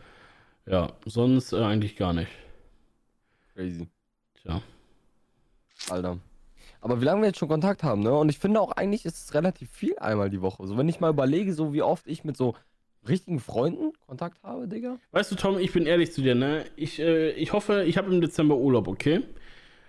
[0.65, 2.31] ja, sonst äh, eigentlich gar nicht.
[3.53, 3.87] Crazy.
[4.41, 4.61] Tja.
[5.89, 6.17] Alter.
[6.81, 8.13] Aber wie lange wir jetzt schon Kontakt haben, ne?
[8.13, 10.65] Und ich finde auch eigentlich ist es relativ viel einmal die Woche.
[10.65, 12.55] So, wenn ich mal überlege, so wie oft ich mit so
[13.07, 14.97] richtigen Freunden Kontakt habe, Digga.
[15.11, 16.65] Weißt du, Tom, ich bin ehrlich zu dir, ne?
[16.75, 19.21] Ich, äh, ich hoffe, ich habe im Dezember Urlaub, okay?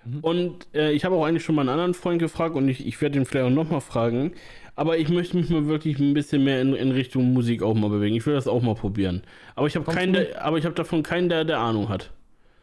[0.04, 0.20] Mhm.
[0.20, 3.00] Und äh, ich habe auch eigentlich schon mal einen anderen Freund gefragt und ich, ich
[3.00, 4.32] werde ihn vielleicht auch nochmal fragen.
[4.76, 7.90] Aber ich möchte mich mal wirklich ein bisschen mehr in, in Richtung Musik auch mal
[7.90, 8.16] bewegen.
[8.16, 9.22] Ich will das auch mal probieren.
[9.54, 12.12] Aber ich habe keinen, der, aber ich habe davon keinen, der, der Ahnung hat.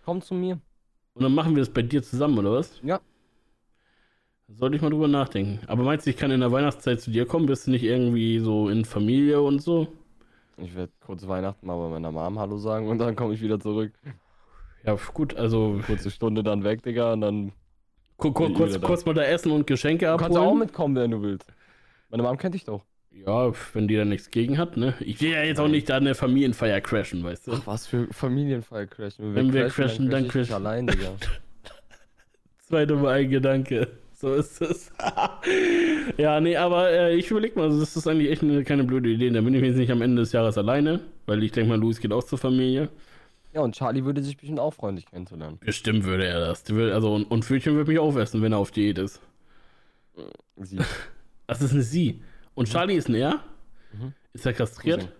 [0.05, 0.59] Komm zu mir.
[1.13, 2.79] Und dann machen wir das bei dir zusammen, oder was?
[2.83, 2.99] Ja.
[4.47, 5.59] Sollte ich mal drüber nachdenken.
[5.67, 7.47] Aber meinst du, ich kann in der Weihnachtszeit zu dir kommen?
[7.47, 9.87] Bist du nicht irgendwie so in Familie und so?
[10.57, 13.59] Ich werde kurz Weihnachten mal bei meiner Mom Hallo sagen und dann komme ich wieder
[13.59, 13.91] zurück.
[14.85, 15.81] Ja, gut, also.
[15.85, 17.51] Kurze Stunde dann weg, Digga, und dann.
[18.15, 20.31] Kur kur kurz, kurz mal da essen und Geschenke abholen.
[20.31, 21.53] Du kannst auch mitkommen, wenn du willst.
[22.09, 22.83] Meine Mom kennt dich doch.
[23.11, 24.93] Ja, wenn die da nichts gegen hat, ne?
[24.99, 27.53] Ich will ja jetzt auch nicht da eine Familienfeier crashen, weißt du?
[27.53, 29.33] Ach, was für Familienfeier crashen?
[29.33, 30.53] Wenn wir, wenn crashen, dann crashen, dann crashen.
[30.53, 31.09] allein, Digga.
[32.59, 33.87] Zweite Mal ein Gedanke.
[34.13, 34.91] So ist es.
[36.17, 39.29] ja, nee, aber äh, ich überleg mal, das ist eigentlich echt eine, keine blöde Idee.
[39.29, 41.99] Da bin ich jetzt nicht am Ende des Jahres alleine, weil ich denke mal, Luis
[41.99, 42.89] geht auch zur Familie.
[43.53, 45.59] Ja, und Charlie würde sich bestimmt auch freundlich kennenzulernen.
[45.59, 46.63] Bestimmt würde er das.
[46.69, 49.21] Also, und, und Fötchen würde mich aufessen, wenn er auf Diät ist.
[50.57, 50.77] Sie.
[51.47, 52.21] Das ist eine Sie.
[52.53, 52.71] Und mhm.
[52.71, 53.43] Charlie ist ein Er?
[53.93, 54.13] Mhm.
[54.33, 54.99] Ist er kastriert?
[54.99, 55.13] Cousin.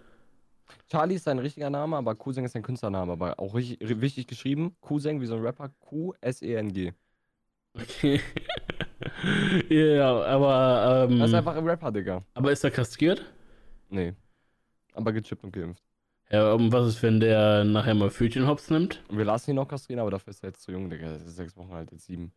[0.90, 4.76] Charlie ist sein richtiger Name, aber Cousin ist sein Künstlername, aber auch richtig, wichtig geschrieben.
[4.82, 6.94] Cousin wie so ein Rapper, Q-S-E-N-G.
[7.74, 8.22] Okay.
[9.70, 11.08] ja, aber.
[11.10, 12.24] Ähm, das ist einfach ein Rapper, Digga.
[12.34, 13.24] Aber ist er kastriert?
[13.90, 14.14] Nee.
[14.94, 15.84] Aber gechippt und geimpft.
[16.30, 19.04] Ja, und was ist, wenn der nachher mal Fötchenhops nimmt?
[19.10, 21.14] Wir lassen ihn noch kastrieren, aber dafür ist er jetzt zu jung, Digga.
[21.14, 22.34] Das ist sechs Wochen alt, jetzt sieben.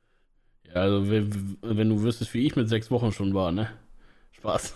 [0.74, 3.68] Ja, also wenn, wenn du wüsstest, wie ich mit sechs Wochen schon war, ne?
[4.32, 4.74] Spaß.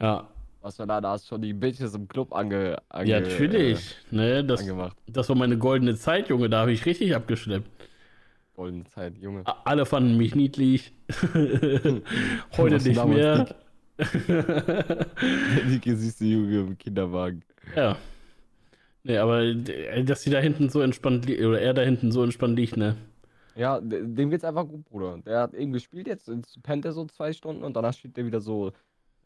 [0.00, 0.28] ja.
[0.62, 1.00] Was war da?
[1.00, 2.78] Da hast du schon die Bitches im Club ange.
[2.88, 3.96] ange ja, natürlich.
[4.10, 4.96] Äh, ne, das, angemacht.
[5.06, 6.48] das war meine goldene Zeit, Junge.
[6.48, 7.68] Da habe ich richtig abgeschleppt.
[8.54, 9.42] Goldene Zeit, Junge.
[9.64, 10.92] Alle fanden mich niedlich.
[12.56, 13.54] Heute nicht mehr.
[13.98, 17.42] Die süße Junge im Kinderwagen.
[17.76, 17.98] Ja.
[19.02, 22.76] Nee, aber dass sie da hinten so entspannt oder er da hinten so entspannt liegt,
[22.78, 22.96] ne?
[23.56, 25.18] Ja, dem geht's einfach gut, Bruder.
[25.18, 26.30] Der hat eben gespielt, jetzt
[26.62, 28.72] pennt er so zwei Stunden und danach spielt er wieder so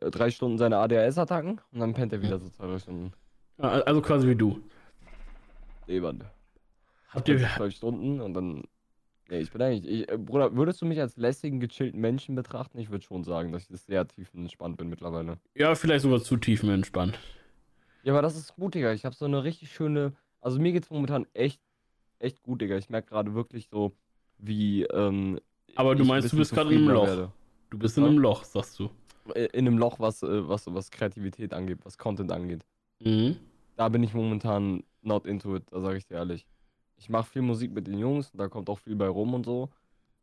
[0.00, 3.12] äh, drei Stunden seine ADHS-Attacken und dann pennt er wieder so zwei, drei Stunden.
[3.58, 4.60] Also quasi wie du.
[5.86, 6.24] Lebend.
[7.08, 7.38] Habt ihr.
[7.56, 8.64] Zwei Stunden und dann.
[9.30, 10.02] Nee, ich bin eigentlich.
[10.02, 12.78] Ich, äh, Bruder, würdest du mich als lässigen, gechillten Menschen betrachten?
[12.78, 15.38] Ich würde schon sagen, dass ich sehr tiefenentspannt bin mittlerweile.
[15.54, 17.18] Ja, vielleicht sogar zu tiefenentspannt.
[18.04, 18.92] Ja, aber das ist gut, Digga.
[18.92, 20.12] Ich habe so eine richtig schöne.
[20.40, 21.60] Also mir geht's momentan echt,
[22.18, 22.76] echt gut, Digga.
[22.76, 23.96] Ich merke gerade wirklich so,
[24.38, 24.84] wie.
[24.84, 25.40] Ähm,
[25.74, 27.06] Aber du meinst, du bist gerade in einem Loch.
[27.06, 27.32] Werde.
[27.70, 28.90] Du bist in einem Loch, sagst du.
[29.34, 32.64] Äh, in einem Loch, was, äh, was, was Kreativität angeht, was Content angeht.
[33.00, 33.36] Mhm.
[33.76, 36.46] Da bin ich momentan not into it, da sage ich dir ehrlich.
[36.96, 39.68] Ich mache viel Musik mit den Jungs, da kommt auch viel bei rum und so.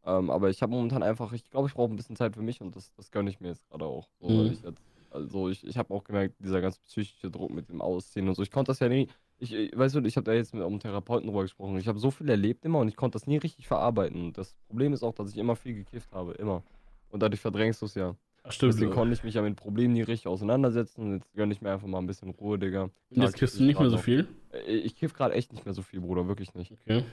[0.05, 2.61] Ähm, aber ich habe momentan einfach, ich glaube, ich brauche ein bisschen Zeit für mich
[2.61, 4.09] und das, das gönne ich mir jetzt gerade auch.
[4.19, 4.51] So, mhm.
[4.51, 8.27] ich jetzt, also ich, ich habe auch gemerkt, dieser ganz psychische Druck mit dem Ausziehen
[8.27, 8.43] und so.
[8.43, 9.07] Ich konnte das ja nie,
[9.39, 11.77] ich, ich weißt du, ich habe da jetzt mit einem Therapeuten drüber gesprochen.
[11.77, 14.33] Ich habe so viel erlebt immer und ich konnte das nie richtig verarbeiten.
[14.33, 16.63] Das Problem ist auch, dass ich immer viel gekifft habe, immer.
[17.09, 18.15] Und dadurch verdrängst du es ja.
[18.43, 18.73] Ach, stimmt.
[18.73, 21.01] Deswegen konnte ich mich ja mit dem Problem nie richtig auseinandersetzen.
[21.01, 22.83] Und jetzt gönne ich mir einfach mal ein bisschen Ruhe, Digga.
[22.83, 24.27] Und jetzt kiffst du nicht mehr so viel?
[24.51, 26.71] Äh, ich kiff gerade echt nicht mehr so viel, Bruder, wirklich nicht.
[26.71, 27.03] Okay.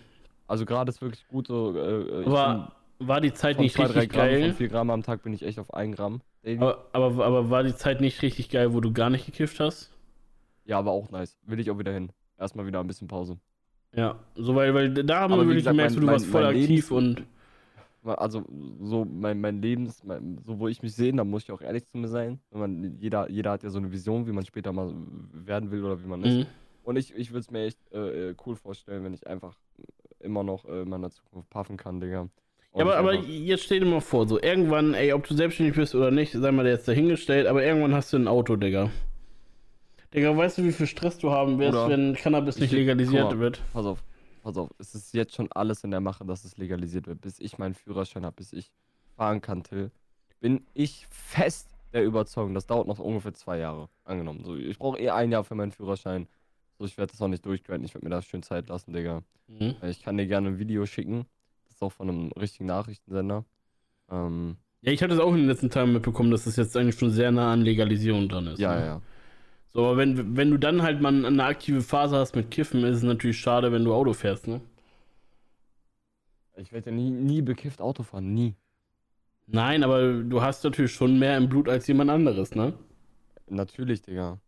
[0.47, 1.77] Also gerade ist wirklich gut so.
[1.77, 4.49] Äh, war, war die Zeit nicht zwei, richtig Gramm, geil?
[4.49, 6.21] Von 4 Gramm am Tag bin ich echt auf 1 Gramm.
[6.45, 9.92] Aber, aber, aber war die Zeit nicht richtig geil, wo du gar nicht gekifft hast?
[10.65, 11.39] Ja, aber auch nice.
[11.47, 12.11] Will ich auch wieder hin.
[12.39, 13.39] Erstmal wieder ein bisschen Pause.
[13.95, 17.27] Ja, so weil, weil da haben wir wirklich gemerkt, du warst voll aktiv und.
[18.05, 18.45] Also,
[18.81, 21.87] so mein, mein Lebens, mein, so wo ich mich sehe, da muss ich auch ehrlich
[21.87, 22.41] zu mir sein.
[22.51, 24.93] Man, jeder, jeder hat ja so eine Vision, wie man später mal
[25.33, 26.35] werden will oder wie man ist.
[26.35, 26.47] Mhm.
[26.83, 29.55] Und ich, ich würde es mir echt äh, äh, cool vorstellen, wenn ich einfach
[30.19, 32.29] immer noch äh, in meiner Zukunft puffen kann, Digga.
[32.75, 35.95] Ja, aber, aber jetzt stell dir mal vor, so irgendwann, ey, ob du selbstständig bist
[35.95, 38.91] oder nicht, sei mal jetzt dahingestellt, aber irgendwann hast du ein Auto, Digga.
[40.15, 43.39] Digga, weißt du, wie viel Stress du haben wirst, oder wenn Cannabis nicht legalisiert mal,
[43.39, 43.63] wird?
[43.73, 44.05] Pass auf,
[44.43, 47.21] pass auf, es ist jetzt schon alles in der Mache, dass es legalisiert wird.
[47.21, 48.71] Bis ich meinen Führerschein habe, bis ich
[49.17, 49.91] fahren kann, Till,
[50.41, 54.45] bin ich fest der Überzeugung, das dauert noch ungefähr zwei Jahre, angenommen.
[54.45, 56.27] So, ich brauche eh ein Jahr für meinen Führerschein.
[56.79, 59.23] So, ich werde das auch nicht durchqueren, ich werde mir da schön Zeit lassen, Digga.
[59.49, 59.77] Mhm.
[59.83, 61.27] Ich kann dir gerne ein Video schicken.
[61.65, 63.45] Das ist auch von einem richtigen Nachrichtensender.
[64.11, 66.77] Ähm, ja, ich hatte es auch in den letzten Tagen mitbekommen, dass es das jetzt
[66.77, 68.59] eigentlich schon sehr nah an Legalisierung dran ist.
[68.59, 68.87] Ja, ne?
[68.87, 69.03] ja.
[69.75, 72.99] So, aber wenn, wenn du dann halt mal eine aktive Phase hast mit Kiffen, ist
[72.99, 74.61] es natürlich schade, wenn du Auto fährst, ne?
[76.57, 78.55] Ich werde ja nie, nie bekifft Auto fahren, nie.
[79.47, 82.75] Nein, aber du hast natürlich schon mehr im Blut als jemand anderes, ne?
[83.49, 84.39] Natürlich, Digga.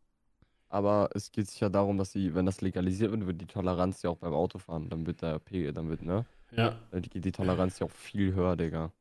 [0.69, 4.03] Aber es geht sich ja darum, dass sie, wenn das legalisiert wird, wird die Toleranz
[4.03, 6.27] ja auch beim Autofahren, dann wird der P, dann wird, ne?
[6.53, 6.77] Ja.
[6.91, 8.93] Dann geht die Toleranz ja auch viel höher, Digga.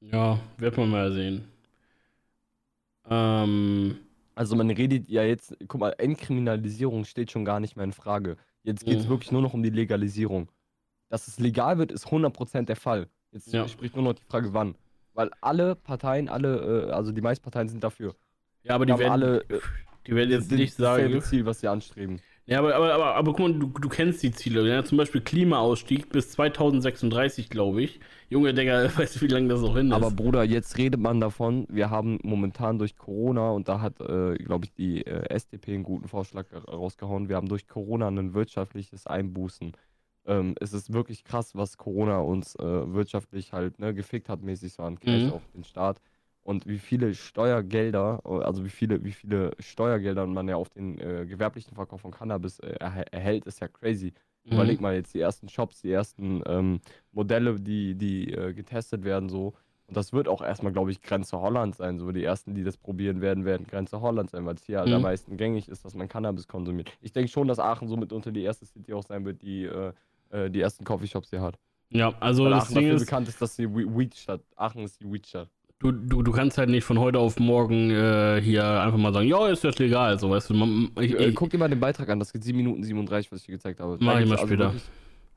[0.00, 1.44] Ja, wird man mal sehen.
[3.08, 3.98] Ähm.
[4.34, 8.36] Also man redet ja jetzt, guck mal, Entkriminalisierung steht schon gar nicht mehr in Frage.
[8.62, 9.10] Jetzt geht es mhm.
[9.10, 10.48] wirklich nur noch um die Legalisierung.
[11.08, 13.08] Dass es legal wird, ist 100% der Fall.
[13.32, 13.66] Jetzt ja.
[13.68, 14.76] spricht nur noch die Frage, wann.
[15.14, 18.14] Weil alle Parteien, alle, äh, also die meisten Parteien sind dafür.
[18.62, 19.40] Ja, aber die, werden alle.
[19.48, 19.60] Äh,
[20.06, 21.12] die werden jetzt nicht sagen.
[21.12, 22.20] Das Ziel, was sie anstreben.
[22.50, 24.68] Ja, aber, aber, aber, aber guck mal, du, du kennst die Ziele.
[24.68, 24.82] Ja?
[24.84, 28.00] Zum Beispiel Klimaausstieg bis 2036, glaube ich.
[28.28, 29.92] Junge Digga, weißt du, wie lange das noch hin ist?
[29.92, 34.34] Aber Bruder, jetzt redet man davon, wir haben momentan durch Corona, und da hat, äh,
[34.34, 39.06] glaube ich, die äh, SDP einen guten Vorschlag rausgehauen, wir haben durch Corona ein wirtschaftliches
[39.06, 39.70] Einbußen.
[40.26, 44.72] Ähm, es ist wirklich krass, was Corona uns äh, wirtschaftlich halt ne, gefickt hat, mäßig
[44.72, 45.32] so an Cash mhm.
[45.34, 46.00] auf den Staat
[46.50, 51.24] und wie viele Steuergelder, also wie viele, wie viele Steuergelder man ja auf den äh,
[51.24, 52.74] gewerblichen Verkauf von Cannabis äh,
[53.12, 54.12] erhält, ist ja crazy.
[54.44, 54.52] Mhm.
[54.54, 56.80] Überleg mal jetzt die ersten Shops, die ersten ähm,
[57.12, 59.54] Modelle, die, die äh, getestet werden, so.
[59.86, 61.98] Und das wird auch erstmal, glaube ich, Grenze Holland sein.
[61.98, 64.94] So die ersten, die das probieren werden, werden Grenze Holland sein, weil es hier mhm.
[64.94, 66.90] am meisten gängig ist, dass man Cannabis konsumiert.
[67.00, 69.92] Ich denke schon, dass Aachen somit unter die erste City auch sein wird, die äh,
[70.30, 71.58] äh, die ersten Coffeeshops hier hat.
[71.90, 74.42] Ja, also weil das Aachen Ding dafür ist, bekannt ist, dass die Weedstadt.
[74.56, 75.48] Aachen ist die Weedstadt.
[75.80, 79.26] Du, du, du kannst halt nicht von heute auf morgen äh, hier einfach mal sagen,
[79.26, 80.54] ja, ist das legal, so weißt du.
[80.54, 83.40] Man, ich, ich, Guck dir mal den Beitrag an, das geht 7 Minuten 37, was
[83.40, 83.96] ich dir gezeigt habe.
[83.98, 84.64] Mach ich mal also später.
[84.66, 84.82] Wirklich,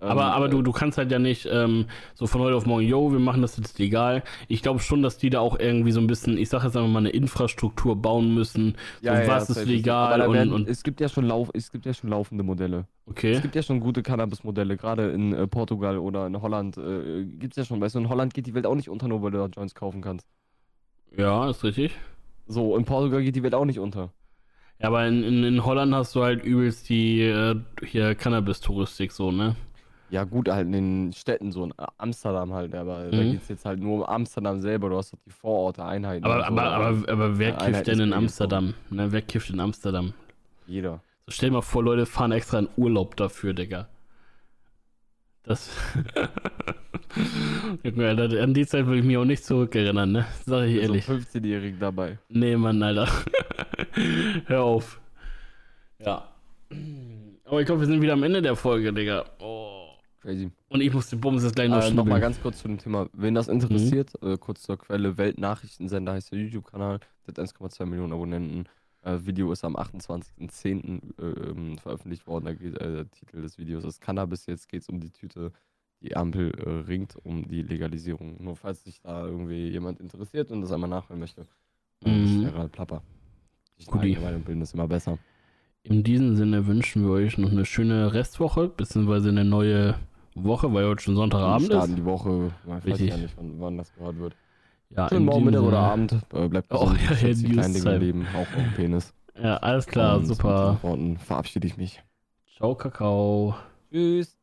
[0.03, 2.65] aber, ähm, aber du, äh, du kannst halt ja nicht ähm, so von heute auf
[2.65, 4.23] morgen, yo, wir machen das jetzt legal.
[4.47, 6.89] Ich glaube schon, dass die da auch irgendwie so ein bisschen, ich sage jetzt einfach
[6.89, 8.75] mal, eine Infrastruktur bauen müssen.
[9.01, 11.71] Ja, so, ja, was ist legal und, werden, und, Es gibt ja schon Lauf, es
[11.71, 12.85] gibt ja schon laufende Modelle.
[13.05, 13.33] Okay.
[13.33, 17.53] Es gibt ja schon gute Cannabis-Modelle, gerade in äh, Portugal oder in Holland äh, gibt
[17.53, 17.81] es ja schon.
[17.81, 19.75] Weißt du, in Holland geht die Welt auch nicht unter, nur weil du da Joints
[19.75, 20.27] kaufen kannst.
[21.15, 21.97] Ja, ist richtig.
[22.47, 24.11] So, in Portugal geht die Welt auch nicht unter.
[24.79, 29.31] Ja, aber in, in, in Holland hast du halt übelst die äh, hier Cannabis-Touristik so,
[29.31, 29.55] ne?
[30.09, 33.11] Ja, gut, halt in den Städten, so in Amsterdam halt, aber mhm.
[33.11, 36.23] da geht es jetzt halt nur um Amsterdam selber, du hast doch die Vororte, Einheiten.
[36.23, 38.75] Aber, so, aber, aber, aber, wer kifft denn in Amsterdam?
[38.89, 40.13] Ne, wer kifft in Amsterdam?
[40.67, 41.01] Jeder.
[41.25, 43.87] So, stell dir mal vor, Leute fahren extra in Urlaub dafür, Digga.
[45.43, 45.69] Das.
[47.95, 50.25] An die Zeit will ich mich auch nicht zurückerinnern, ne?
[50.45, 51.05] Sag ich ehrlich.
[51.05, 52.17] So 15-Jährigen dabei.
[52.29, 53.07] Nee, Mann, Alter.
[54.45, 55.01] Hör auf.
[55.99, 56.29] Ja.
[57.45, 59.25] Aber ich glaube, wir sind wieder am Ende der Folge, Digga.
[59.39, 59.72] Oh.
[60.23, 60.51] Crazy.
[60.69, 63.09] Und ich muss den Bums jetzt gleich noch äh, Nochmal ganz kurz zu dem Thema.
[63.11, 64.31] Wen das interessiert, mhm.
[64.31, 68.69] äh, kurz zur Quelle: Weltnachrichtensender heißt der YouTube-Kanal, der hat 1,2 Millionen Abonnenten.
[69.01, 71.73] Äh, Video ist am 28.10.
[71.73, 72.45] Äh, veröffentlicht worden.
[72.45, 74.45] Der, geht, äh, der, Titel des Videos ist Cannabis.
[74.45, 75.51] Jetzt geht es um die Tüte.
[76.01, 78.41] Die Ampel äh, ringt um die Legalisierung.
[78.41, 81.45] Nur falls sich da irgendwie jemand interessiert und das einmal nachhören möchte.
[82.05, 82.45] Mhm.
[82.45, 83.03] Gerald Plapper.
[83.75, 85.17] Ich eine Meinung bilden ist immer besser.
[85.83, 89.95] In diesem Sinne wünschen wir euch noch eine schöne Restwoche, beziehungsweise eine neue
[90.35, 91.97] Woche, weil heute schon Sonntagabend ist.
[91.97, 94.35] die Woche, man weiß ja nicht, wann, wann das gehört wird.
[94.89, 96.15] Ja, Schönen Morgen, Mittag oder Abend.
[96.33, 96.99] Äh, bleibt oh, gesund.
[97.01, 99.13] Oh, ja, ja, die kleinen Dinge Leben, auch auf Penis.
[99.41, 100.79] Ja, alles klar, Und super.
[100.83, 102.01] Mit verabschiede ich mich.
[102.55, 103.55] Ciao, Kakao.
[103.91, 104.37] Tschüss.